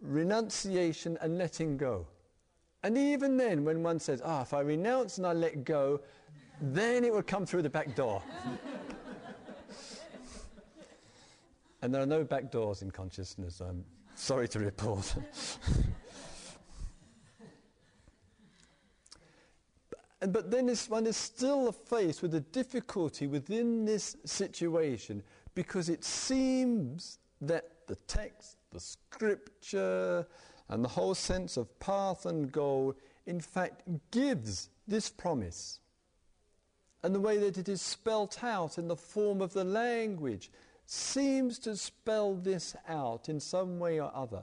renunciation 0.00 1.18
and 1.20 1.38
letting 1.38 1.76
go. 1.76 2.06
And 2.82 2.96
even 2.96 3.36
then, 3.36 3.64
when 3.64 3.82
one 3.82 3.98
says, 3.98 4.22
ah, 4.24 4.42
if 4.42 4.54
I 4.54 4.60
renounce 4.60 5.18
and 5.18 5.26
I 5.26 5.32
let 5.32 5.64
go, 5.64 6.00
then 6.60 7.04
it 7.04 7.12
will 7.12 7.22
come 7.22 7.46
through 7.46 7.62
the 7.62 7.70
back 7.70 7.94
door. 7.94 8.22
and 11.82 11.94
there 11.94 12.02
are 12.02 12.06
no 12.06 12.24
back 12.24 12.50
doors 12.50 12.82
in 12.82 12.90
consciousness, 12.90 13.60
I'm 13.60 13.84
sorry 14.14 14.48
to 14.48 14.60
report. 14.60 15.14
But 20.20 20.50
then 20.50 20.66
this 20.66 20.88
one 20.88 21.06
is 21.06 21.16
still 21.16 21.72
faced 21.72 22.22
with 22.22 22.34
a 22.34 22.40
difficulty 22.40 23.26
within 23.26 23.84
this 23.84 24.16
situation 24.24 25.22
because 25.54 25.88
it 25.88 26.04
seems 26.04 27.18
that 27.42 27.86
the 27.86 27.96
text, 28.06 28.56
the 28.76 28.80
scripture, 28.80 30.26
and 30.68 30.84
the 30.84 30.88
whole 30.88 31.14
sense 31.14 31.56
of 31.56 31.78
path 31.80 32.26
and 32.26 32.52
goal, 32.52 32.94
in 33.24 33.40
fact, 33.40 33.82
gives 34.10 34.68
this 34.86 35.08
promise. 35.08 35.80
And 37.02 37.14
the 37.14 37.20
way 37.20 37.38
that 37.38 37.56
it 37.56 37.70
is 37.70 37.80
spelt 37.80 38.44
out 38.44 38.76
in 38.76 38.88
the 38.88 38.96
form 38.96 39.40
of 39.40 39.54
the 39.54 39.64
language 39.64 40.50
seems 40.84 41.58
to 41.60 41.74
spell 41.74 42.34
this 42.34 42.76
out 42.86 43.30
in 43.30 43.40
some 43.40 43.78
way 43.78 43.98
or 43.98 44.14
other. 44.14 44.42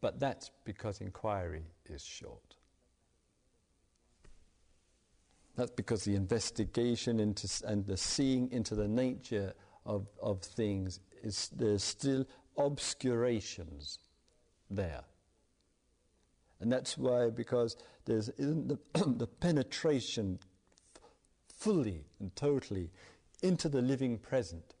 But 0.00 0.20
that's 0.20 0.52
because 0.64 1.00
inquiry 1.00 1.64
is 1.86 2.04
short. 2.04 2.54
That's 5.56 5.72
because 5.72 6.04
the 6.04 6.14
investigation 6.14 7.18
into, 7.18 7.48
and 7.66 7.84
the 7.84 7.96
seeing 7.96 8.52
into 8.52 8.76
the 8.76 8.86
nature 8.86 9.54
of, 9.88 10.06
of 10.22 10.42
things 10.42 11.00
is 11.24 11.50
there's 11.56 11.82
still 11.82 12.24
obscurations 12.56 13.98
there. 14.70 15.02
And 16.60 16.70
that's 16.70 16.98
why, 16.98 17.30
because 17.30 17.76
there 18.04 18.18
isn't 18.18 18.68
the, 18.68 18.78
the 19.06 19.26
penetration 19.26 20.38
fully 21.48 22.04
and 22.20 22.34
totally 22.36 22.90
into 23.42 23.68
the 23.68 23.80
living 23.80 24.18
present. 24.18 24.74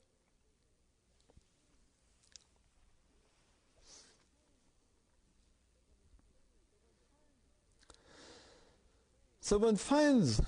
So 9.40 9.56
one 9.56 9.76
finds 9.76 10.42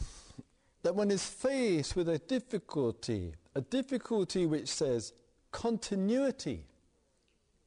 that 0.83 0.95
one 0.95 1.11
is 1.11 1.25
faced 1.25 1.97
with 1.97 2.09
a 2.09 2.19
difficulty, 2.19 3.35
a 3.55 3.61
difficulty 3.61 4.46
which 4.46 4.68
says 4.68 5.12
continuity 5.51 6.64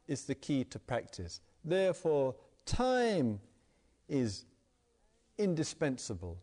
is 0.07 0.25
the 0.25 0.35
key 0.35 0.63
to 0.65 0.79
practice. 0.79 1.41
Therefore, 1.63 2.35
time 2.65 3.39
is 4.07 4.45
indispensable. 5.37 6.37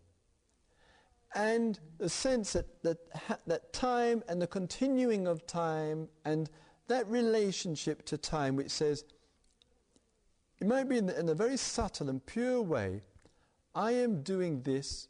And 1.34 1.78
the 1.98 2.08
sense 2.08 2.54
that, 2.54 2.82
that, 2.82 2.98
that 3.46 3.72
time 3.72 4.22
and 4.28 4.42
the 4.42 4.46
continuing 4.46 5.26
of 5.26 5.46
time 5.46 6.08
and 6.24 6.50
that 6.88 7.06
relationship 7.08 8.04
to 8.06 8.18
time, 8.18 8.56
which 8.56 8.70
says, 8.70 9.04
it 10.60 10.66
might 10.66 10.88
be 10.88 10.98
in, 10.98 11.06
the, 11.06 11.18
in 11.18 11.28
a 11.28 11.34
very 11.34 11.56
subtle 11.56 12.10
and 12.10 12.24
pure 12.26 12.60
way, 12.60 13.02
I 13.74 13.92
am 13.92 14.22
doing 14.22 14.62
this 14.62 15.08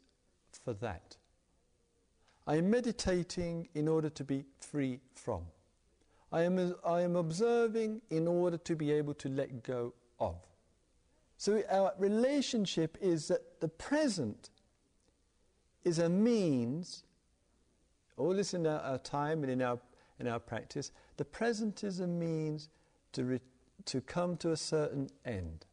for 0.63 0.73
that. 0.75 1.17
I 2.51 2.57
am 2.57 2.69
meditating 2.69 3.69
in 3.75 3.87
order 3.87 4.09
to 4.09 4.25
be 4.25 4.43
free 4.59 4.99
from. 5.15 5.43
I 6.33 6.41
am, 6.41 6.75
I 6.85 6.99
am 6.99 7.15
observing 7.15 8.01
in 8.09 8.27
order 8.27 8.57
to 8.57 8.75
be 8.75 8.91
able 8.91 9.13
to 9.13 9.29
let 9.29 9.63
go 9.63 9.93
of. 10.19 10.35
So 11.37 11.63
our 11.71 11.93
relationship 11.97 12.97
is 12.99 13.29
that 13.29 13.61
the 13.61 13.69
present 13.69 14.49
is 15.85 15.99
a 15.99 16.09
means, 16.09 17.05
oh, 18.17 18.25
all 18.25 18.33
this 18.33 18.53
in 18.53 18.67
our, 18.67 18.81
our 18.81 18.97
time 18.97 19.43
and 19.43 19.51
in 19.53 19.61
our, 19.61 19.79
in 20.19 20.27
our 20.27 20.39
practice, 20.39 20.91
the 21.15 21.23
present 21.23 21.85
is 21.85 22.01
a 22.01 22.07
means 22.07 22.67
to, 23.13 23.23
re, 23.23 23.39
to 23.85 24.01
come 24.01 24.35
to 24.35 24.51
a 24.51 24.57
certain 24.57 25.09
end. 25.23 25.65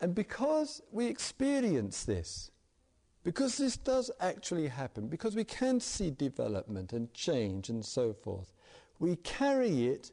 And 0.00 0.14
because 0.14 0.80
we 0.92 1.06
experience 1.06 2.04
this, 2.04 2.52
because 3.24 3.56
this 3.56 3.76
does 3.76 4.10
actually 4.20 4.68
happen, 4.68 5.08
because 5.08 5.34
we 5.34 5.44
can 5.44 5.80
see 5.80 6.10
development 6.10 6.92
and 6.92 7.12
change 7.14 7.70
and 7.70 7.84
so 7.84 8.12
forth, 8.12 8.52
we 9.00 9.16
carry 9.16 9.86
it 9.86 10.12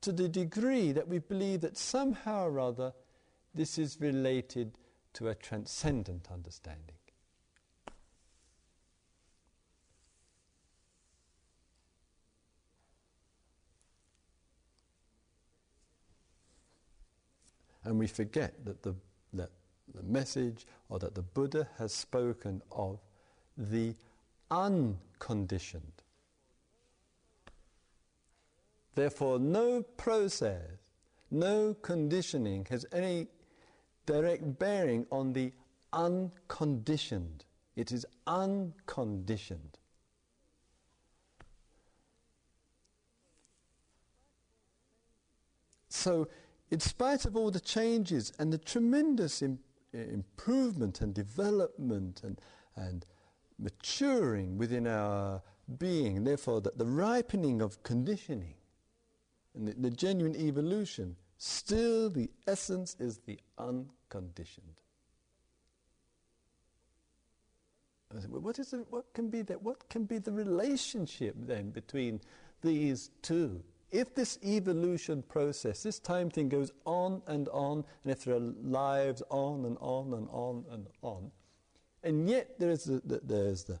to 0.00 0.12
the 0.12 0.28
degree 0.28 0.92
that 0.92 1.08
we 1.08 1.18
believe 1.18 1.62
that 1.62 1.78
somehow 1.78 2.44
or 2.44 2.60
other 2.60 2.92
this 3.54 3.78
is 3.78 4.00
related 4.00 4.76
to 5.14 5.28
a 5.28 5.34
transcendent 5.34 6.26
understanding. 6.30 6.96
and 17.84 17.98
we 17.98 18.06
forget 18.06 18.64
that 18.64 18.82
the, 18.82 18.94
the 19.92 20.02
message 20.02 20.66
or 20.88 20.98
that 20.98 21.14
the 21.14 21.22
Buddha 21.22 21.68
has 21.78 21.92
spoken 21.92 22.62
of 22.72 23.00
the 23.56 23.94
unconditioned. 24.50 26.02
Therefore, 28.94 29.38
no 29.38 29.82
process, 29.82 30.62
no 31.30 31.74
conditioning 31.74 32.66
has 32.70 32.86
any 32.92 33.26
direct 34.06 34.58
bearing 34.58 35.06
on 35.10 35.32
the 35.32 35.52
unconditioned. 35.92 37.44
It 37.74 37.90
is 37.90 38.06
unconditioned. 38.26 39.78
So, 45.88 46.28
in 46.70 46.80
spite 46.80 47.24
of 47.24 47.36
all 47.36 47.50
the 47.50 47.60
changes 47.60 48.32
and 48.38 48.52
the 48.52 48.58
tremendous 48.58 49.42
improvement 49.94 51.00
and 51.00 51.14
development 51.14 52.22
and, 52.24 52.40
and 52.76 53.06
maturing 53.58 54.58
within 54.58 54.86
our 54.86 55.42
being, 55.78 56.24
therefore, 56.24 56.60
that 56.60 56.78
the 56.78 56.86
ripening 56.86 57.62
of 57.62 57.82
conditioning 57.82 58.54
and 59.54 59.68
the, 59.68 59.74
the 59.74 59.90
genuine 59.90 60.36
evolution, 60.36 61.16
still 61.38 62.10
the 62.10 62.30
essence 62.46 62.96
is 62.98 63.18
the 63.26 63.38
unconditioned. 63.58 64.80
What, 68.28 68.58
is 68.60 68.70
the, 68.70 68.78
what, 68.90 69.12
can 69.12 69.28
be 69.28 69.42
the, 69.42 69.54
what 69.54 69.88
can 69.88 70.04
be 70.04 70.18
the 70.18 70.30
relationship 70.32 71.34
then 71.36 71.70
between 71.70 72.20
these 72.62 73.10
two? 73.22 73.62
If 73.90 74.14
this 74.14 74.38
evolution 74.44 75.22
process, 75.22 75.82
this 75.82 75.98
time 75.98 76.30
thing 76.30 76.48
goes 76.48 76.72
on 76.84 77.22
and 77.26 77.48
on, 77.50 77.84
and 78.02 78.12
if 78.12 78.24
there 78.24 78.34
are 78.34 78.40
lives 78.40 79.22
on 79.30 79.64
and 79.64 79.76
on 79.80 80.14
and 80.14 80.28
on 80.30 80.64
and 80.70 80.86
on, 81.02 81.30
and 82.02 82.28
yet 82.28 82.58
there 82.58 82.70
is 82.70 82.84
the, 82.84 83.00
the 83.04 83.20
there's 83.22 83.64
the, 83.64 83.78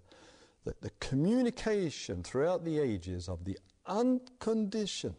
the, 0.64 0.74
the 0.80 0.90
communication 1.00 2.22
throughout 2.22 2.64
the 2.64 2.78
ages 2.78 3.28
of 3.28 3.44
the 3.44 3.58
unconditioned. 3.86 5.14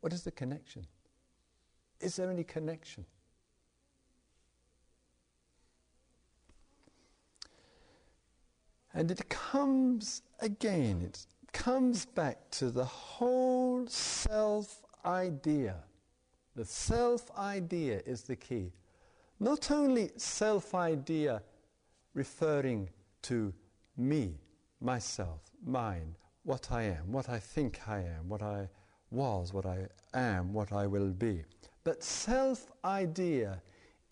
What 0.00 0.12
is 0.12 0.22
the 0.22 0.32
connection? 0.32 0.86
Is 2.00 2.16
there 2.16 2.30
any 2.30 2.44
connection? 2.44 3.06
And 8.92 9.10
it 9.10 9.28
comes 9.28 10.22
again, 10.40 11.02
it 11.02 11.26
comes 11.54 12.04
back 12.04 12.50
to 12.50 12.70
the 12.70 12.84
whole 12.84 13.86
self 13.86 14.82
idea. 15.06 15.76
The 16.54 16.64
self 16.64 17.30
idea 17.38 18.02
is 18.04 18.22
the 18.22 18.36
key. 18.36 18.72
Not 19.40 19.70
only 19.70 20.10
self 20.16 20.74
idea 20.74 21.42
referring 22.12 22.90
to 23.22 23.54
me, 23.96 24.34
myself, 24.80 25.40
mine, 25.64 26.14
what 26.42 26.70
I 26.70 26.82
am, 26.82 27.10
what 27.10 27.28
I 27.30 27.38
think 27.38 27.80
I 27.88 28.00
am, 28.00 28.28
what 28.28 28.42
I 28.42 28.68
was, 29.10 29.52
what 29.54 29.64
I 29.64 29.86
am, 30.12 30.52
what 30.52 30.72
I 30.72 30.86
will 30.86 31.10
be, 31.10 31.44
but 31.84 32.02
self 32.02 32.70
idea 32.84 33.62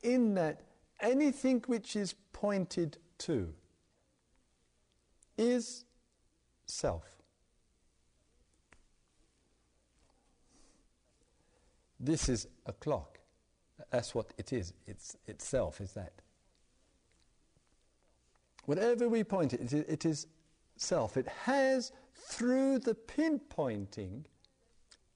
in 0.03 0.35
that 0.35 0.63
anything 1.01 1.63
which 1.67 1.97
is 1.97 2.15
pointed 2.33 2.99
to 3.19 3.53
is 5.37 5.85
self. 6.67 7.12
This 12.03 12.29
is 12.29 12.49
a 12.67 12.73
clock. 12.73 13.21
That's 13.91 14.15
what 14.15 14.35
it 14.37 14.53
is. 14.53 14.75
It's 14.87 15.17
itself 15.27 15.81
is 15.81 15.93
that. 15.93 16.13
Whatever 18.67 19.09
we 19.09 19.23
point 19.25 19.55
it, 19.55 19.73
it 19.73 20.05
is 20.05 20.27
self. 20.77 21.17
It 21.17 21.29
has, 21.45 21.93
through 22.15 22.81
the 22.81 22.95
pinpointing, 22.95 24.25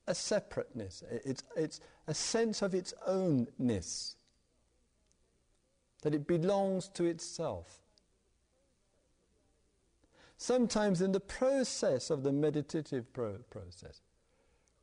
a 0.07 0.15
separateness. 0.15 1.03
It's, 1.11 1.43
it's 1.57 1.81
a 2.07 2.15
sense 2.15 2.63
of 2.63 2.75
its 2.75 2.95
ownness, 3.09 4.15
that 6.03 6.15
it 6.15 6.27
belongs 6.27 6.89
to 6.91 7.05
itself. 7.05 7.81
Sometimes 10.37 11.01
in 11.01 11.13
the 11.13 11.21
process 11.21 12.11
of 12.11 12.23
the 12.23 12.33
meditative 12.33 13.13
pro- 13.13 13.39
process, 13.51 14.03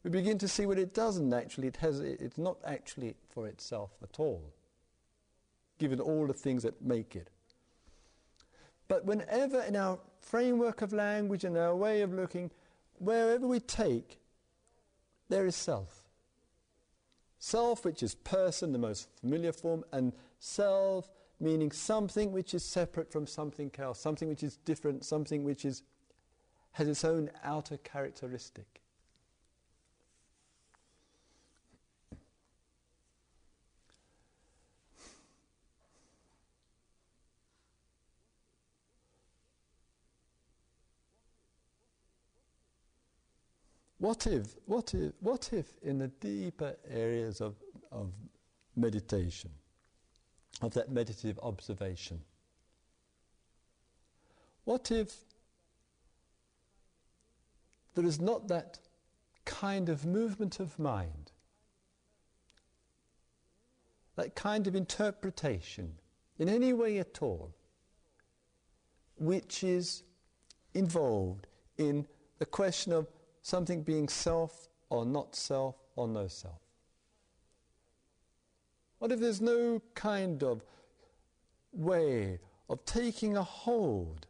we 0.04 0.10
begin 0.10 0.38
to 0.40 0.48
see 0.48 0.66
what 0.66 0.78
it 0.78 0.94
doesn't 0.94 1.34
actually, 1.34 1.68
it 1.68 1.78
has, 1.78 2.00
it's 2.00 2.38
not 2.38 2.58
actually 2.66 3.16
for 3.30 3.48
itself 3.48 3.92
at 4.02 4.20
all, 4.20 4.44
given 5.80 6.00
all 6.00 6.28
the 6.28 6.34
things 6.34 6.64
that 6.64 6.82
make 6.82 7.16
it. 7.16 7.30
But 8.90 9.06
whenever 9.06 9.62
in 9.62 9.76
our 9.76 10.00
framework 10.20 10.82
of 10.82 10.92
language 10.92 11.46
and 11.46 11.58
our 11.58 11.76
way 11.76 12.02
of 12.02 12.14
looking, 12.14 12.52
wherever 13.00 13.48
we 13.48 13.60
take, 13.60 14.20
there 15.30 15.46
is 15.46 15.56
self. 15.56 16.04
Self, 17.40 17.86
which 17.86 18.04
is 18.04 18.16
person, 18.16 18.72
the 18.72 18.80
most 18.80 19.08
familiar 19.20 19.52
form, 19.52 19.84
and 19.92 20.14
self 20.40 21.10
meaning 21.40 21.72
something 21.72 22.32
which 22.32 22.54
is 22.54 22.64
separate 22.64 23.12
from 23.12 23.28
something 23.28 23.72
else, 23.78 24.00
something 24.00 24.30
which 24.30 24.44
is 24.44 24.58
different, 24.58 25.04
something 25.04 25.44
which 25.44 25.66
is, 25.66 25.84
has 26.74 26.88
its 26.88 27.04
own 27.04 27.30
outer 27.44 27.78
characteristic. 27.78 28.83
What 44.04 44.28
if, 44.28 44.48
what 44.66 44.94
if, 44.94 45.14
what 45.22 45.54
if 45.54 45.66
in 45.82 45.98
the 45.98 46.10
deeper 46.10 46.76
areas 46.90 47.40
of, 47.40 47.56
of 47.90 48.12
meditation, 48.76 49.50
of 50.62 50.74
that 50.74 50.92
meditative 50.92 51.40
observation. 51.42 52.20
What 54.66 54.92
if 54.92 55.16
there 57.96 58.04
is 58.04 58.20
not 58.20 58.50
that 58.50 58.78
kind 59.46 59.88
of 59.88 60.06
movement 60.06 60.60
of 60.60 60.78
mind, 60.78 61.32
that 64.18 64.36
kind 64.36 64.68
of 64.68 64.76
interpretation 64.76 65.94
in 66.38 66.50
any 66.50 66.74
way 66.74 66.98
at 66.98 67.22
all, 67.22 67.56
which 69.16 69.64
is 69.64 70.04
involved 70.74 71.48
in 71.78 72.06
the 72.40 72.46
question 72.46 72.92
of 72.92 73.08
something 73.44 73.84
being 73.84 74.10
self 74.10 74.70
or 74.90 75.06
not 75.06 75.36
self 75.36 75.76
or 75.96 76.08
no 76.08 76.28
self? 76.28 76.60
What 78.98 79.12
if 79.12 79.20
there's 79.20 79.42
no 79.42 79.82
kind 79.94 80.44
of 80.44 80.64
way 81.74 82.40
of 82.70 82.84
taking 82.86 83.38
a 83.38 83.44
hold 83.44 84.26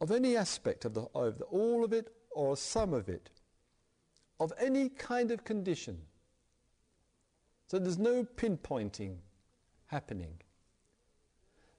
of 0.00 0.10
any 0.10 0.36
aspect 0.36 0.84
of, 0.84 0.94
the, 0.94 1.06
of 1.14 1.38
the, 1.38 1.44
all 1.46 1.84
of 1.84 1.92
it 1.92 2.12
or 2.30 2.56
some 2.56 2.94
of 2.94 3.08
it, 3.08 3.30
of 4.38 4.52
any 4.58 4.88
kind 4.88 5.30
of 5.30 5.44
condition? 5.44 5.98
So 7.66 7.80
there's 7.80 7.98
no 7.98 8.24
pinpointing 8.24 9.16
happening. 9.86 10.34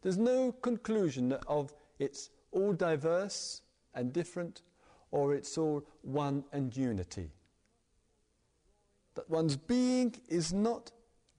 There's 0.02 0.18
no 0.18 0.52
conclusion 0.52 1.32
of 1.48 1.74
it's 1.98 2.30
all 2.52 2.74
diverse 2.74 3.62
and 3.94 4.12
different 4.12 4.64
or 5.12 5.34
it's 5.34 5.58
all 5.58 5.84
one 6.02 6.44
and 6.52 6.76
unity. 6.76 7.32
That 9.16 9.30
one's 9.30 9.56
being 9.56 10.16
is 10.28 10.54
not 10.54 10.92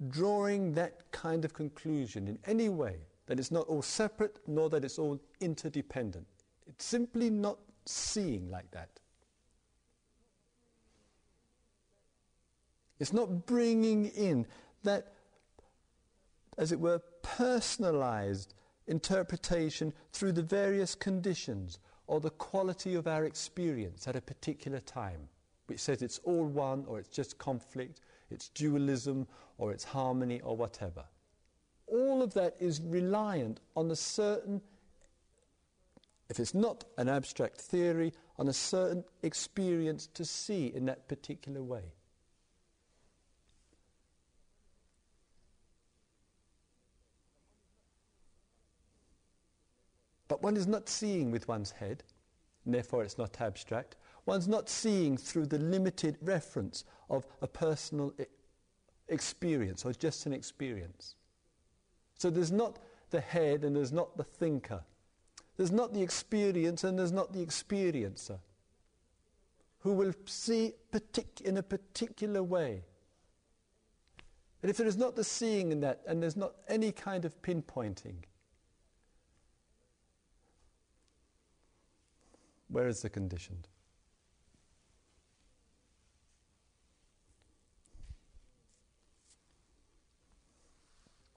drawing 0.08 0.72
that 0.74 1.10
kind 1.12 1.44
of 1.44 1.52
conclusion 1.52 2.28
in 2.28 2.38
any 2.46 2.68
way, 2.68 2.96
that 3.26 3.38
it's 3.38 3.50
not 3.50 3.66
all 3.66 3.82
separate 3.82 4.38
nor 4.46 4.70
that 4.70 4.84
it's 4.84 4.98
all 4.98 5.20
interdependent. 5.40 6.26
It's 6.66 6.84
simply 6.84 7.30
not 7.30 7.58
seeing 7.84 8.50
like 8.50 8.70
that. 8.72 8.88
It's 13.00 13.12
not 13.12 13.46
bringing 13.46 14.06
in 14.06 14.46
that, 14.82 15.12
as 16.56 16.72
it 16.72 16.80
were, 16.80 17.00
personalized 17.22 18.54
interpretation 18.86 19.92
through 20.12 20.32
the 20.32 20.42
various 20.42 20.94
conditions 20.94 21.78
or 22.08 22.18
the 22.20 22.30
quality 22.30 22.96
of 22.96 23.06
our 23.06 23.24
experience 23.24 24.08
at 24.08 24.16
a 24.16 24.20
particular 24.20 24.80
time, 24.80 25.28
which 25.66 25.78
says 25.78 26.02
it's 26.02 26.18
all 26.24 26.44
one 26.44 26.84
or 26.88 26.98
it's 26.98 27.08
just 27.08 27.38
conflict 27.38 28.00
it's 28.30 28.48
dualism 28.50 29.26
or 29.56 29.72
it's 29.72 29.84
harmony 29.84 30.40
or 30.42 30.56
whatever. 30.56 31.04
All 31.86 32.22
of 32.22 32.34
that 32.34 32.54
is 32.60 32.80
reliant 32.82 33.60
on 33.74 33.90
a 33.90 33.96
certain, 33.96 34.60
if 36.28 36.38
it's 36.38 36.54
not 36.54 36.84
an 36.98 37.08
abstract 37.08 37.60
theory, 37.60 38.12
on 38.38 38.48
a 38.48 38.52
certain 38.52 39.04
experience 39.22 40.06
to 40.14 40.24
see 40.24 40.66
in 40.66 40.84
that 40.86 41.08
particular 41.08 41.62
way. 41.62 41.94
But 50.28 50.42
one 50.42 50.56
is 50.56 50.66
not 50.66 50.88
seeing 50.88 51.30
with 51.30 51.48
one's 51.48 51.72
head, 51.72 52.04
and 52.64 52.74
therefore 52.74 53.02
it's 53.02 53.18
not 53.18 53.40
abstract. 53.40 53.96
One's 54.26 54.46
not 54.46 54.68
seeing 54.68 55.16
through 55.16 55.46
the 55.46 55.58
limited 55.58 56.18
reference 56.20 56.84
of 57.08 57.26
a 57.40 57.46
personal 57.46 58.12
experience 59.08 59.86
or 59.86 59.92
just 59.92 60.26
an 60.26 60.34
experience. 60.34 61.16
So 62.18 62.28
there's 62.28 62.52
not 62.52 62.78
the 63.10 63.20
head 63.20 63.64
and 63.64 63.74
there's 63.74 63.92
not 63.92 64.16
the 64.18 64.24
thinker. 64.24 64.82
There's 65.56 65.72
not 65.72 65.94
the 65.94 66.02
experience 66.02 66.84
and 66.84 66.98
there's 66.98 67.12
not 67.12 67.32
the 67.32 67.44
experiencer 67.44 68.38
who 69.80 69.92
will 69.92 70.12
see 70.26 70.74
partic- 70.92 71.40
in 71.40 71.56
a 71.56 71.62
particular 71.62 72.42
way. 72.42 72.84
And 74.62 74.70
if 74.70 74.76
there 74.76 74.86
is 74.86 74.96
not 74.96 75.16
the 75.16 75.24
seeing 75.24 75.72
in 75.72 75.80
that 75.80 76.02
and 76.06 76.22
there's 76.22 76.36
not 76.36 76.54
any 76.68 76.92
kind 76.92 77.24
of 77.24 77.40
pinpointing, 77.42 78.24
Where 82.68 82.86
is 82.86 83.02
the 83.02 83.08
conditioned? 83.08 83.66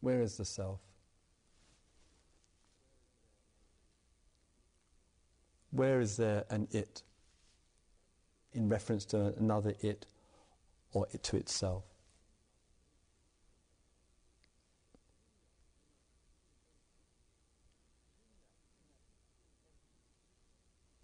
Where 0.02 0.22
is 0.22 0.38
the 0.38 0.46
self? 0.46 0.80
Where 5.70 6.02
is 6.02 6.18
there 6.18 6.44
an 6.50 6.68
it 6.72 7.04
in 8.52 8.68
reference 8.68 9.06
to 9.06 9.34
another 9.38 9.74
it 9.80 10.06
or 10.92 11.08
it 11.12 11.24
to 11.24 11.38
itself? 11.38 11.91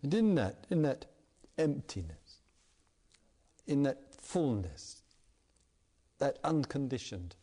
And 0.08 0.14
in 0.14 0.36
that, 0.36 0.68
in 0.70 0.84
that 0.84 1.06
emptiness, 1.58 2.40
in 3.66 3.84
that 3.84 4.16
fullness, 4.18 5.02
that 6.20 6.40
unconditioned, 6.46 7.36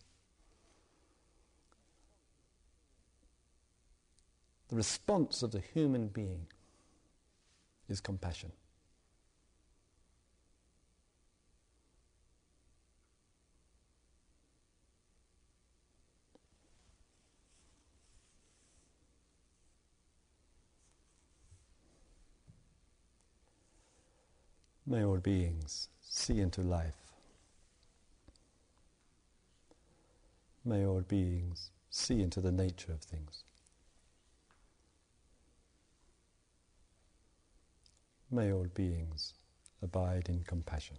the 4.69 4.77
response 4.77 5.43
of 5.43 5.53
the 5.53 5.61
human 5.61 6.09
being 6.09 6.47
is 7.87 8.01
compassion. 8.01 8.51
May 24.95 25.03
all 25.05 25.16
beings 25.16 25.88
see 26.01 26.38
into 26.38 26.61
life. 26.61 26.95
May 30.64 30.86
all 30.86 31.01
beings 31.01 31.72
see 31.90 32.22
into 32.22 32.40
the 32.40 32.53
nature 32.53 32.92
of 32.92 33.01
things. 33.01 33.42
May 38.30 38.53
all 38.53 38.68
beings 38.72 39.34
abide 39.82 40.28
in 40.28 40.45
compassion. 40.45 40.99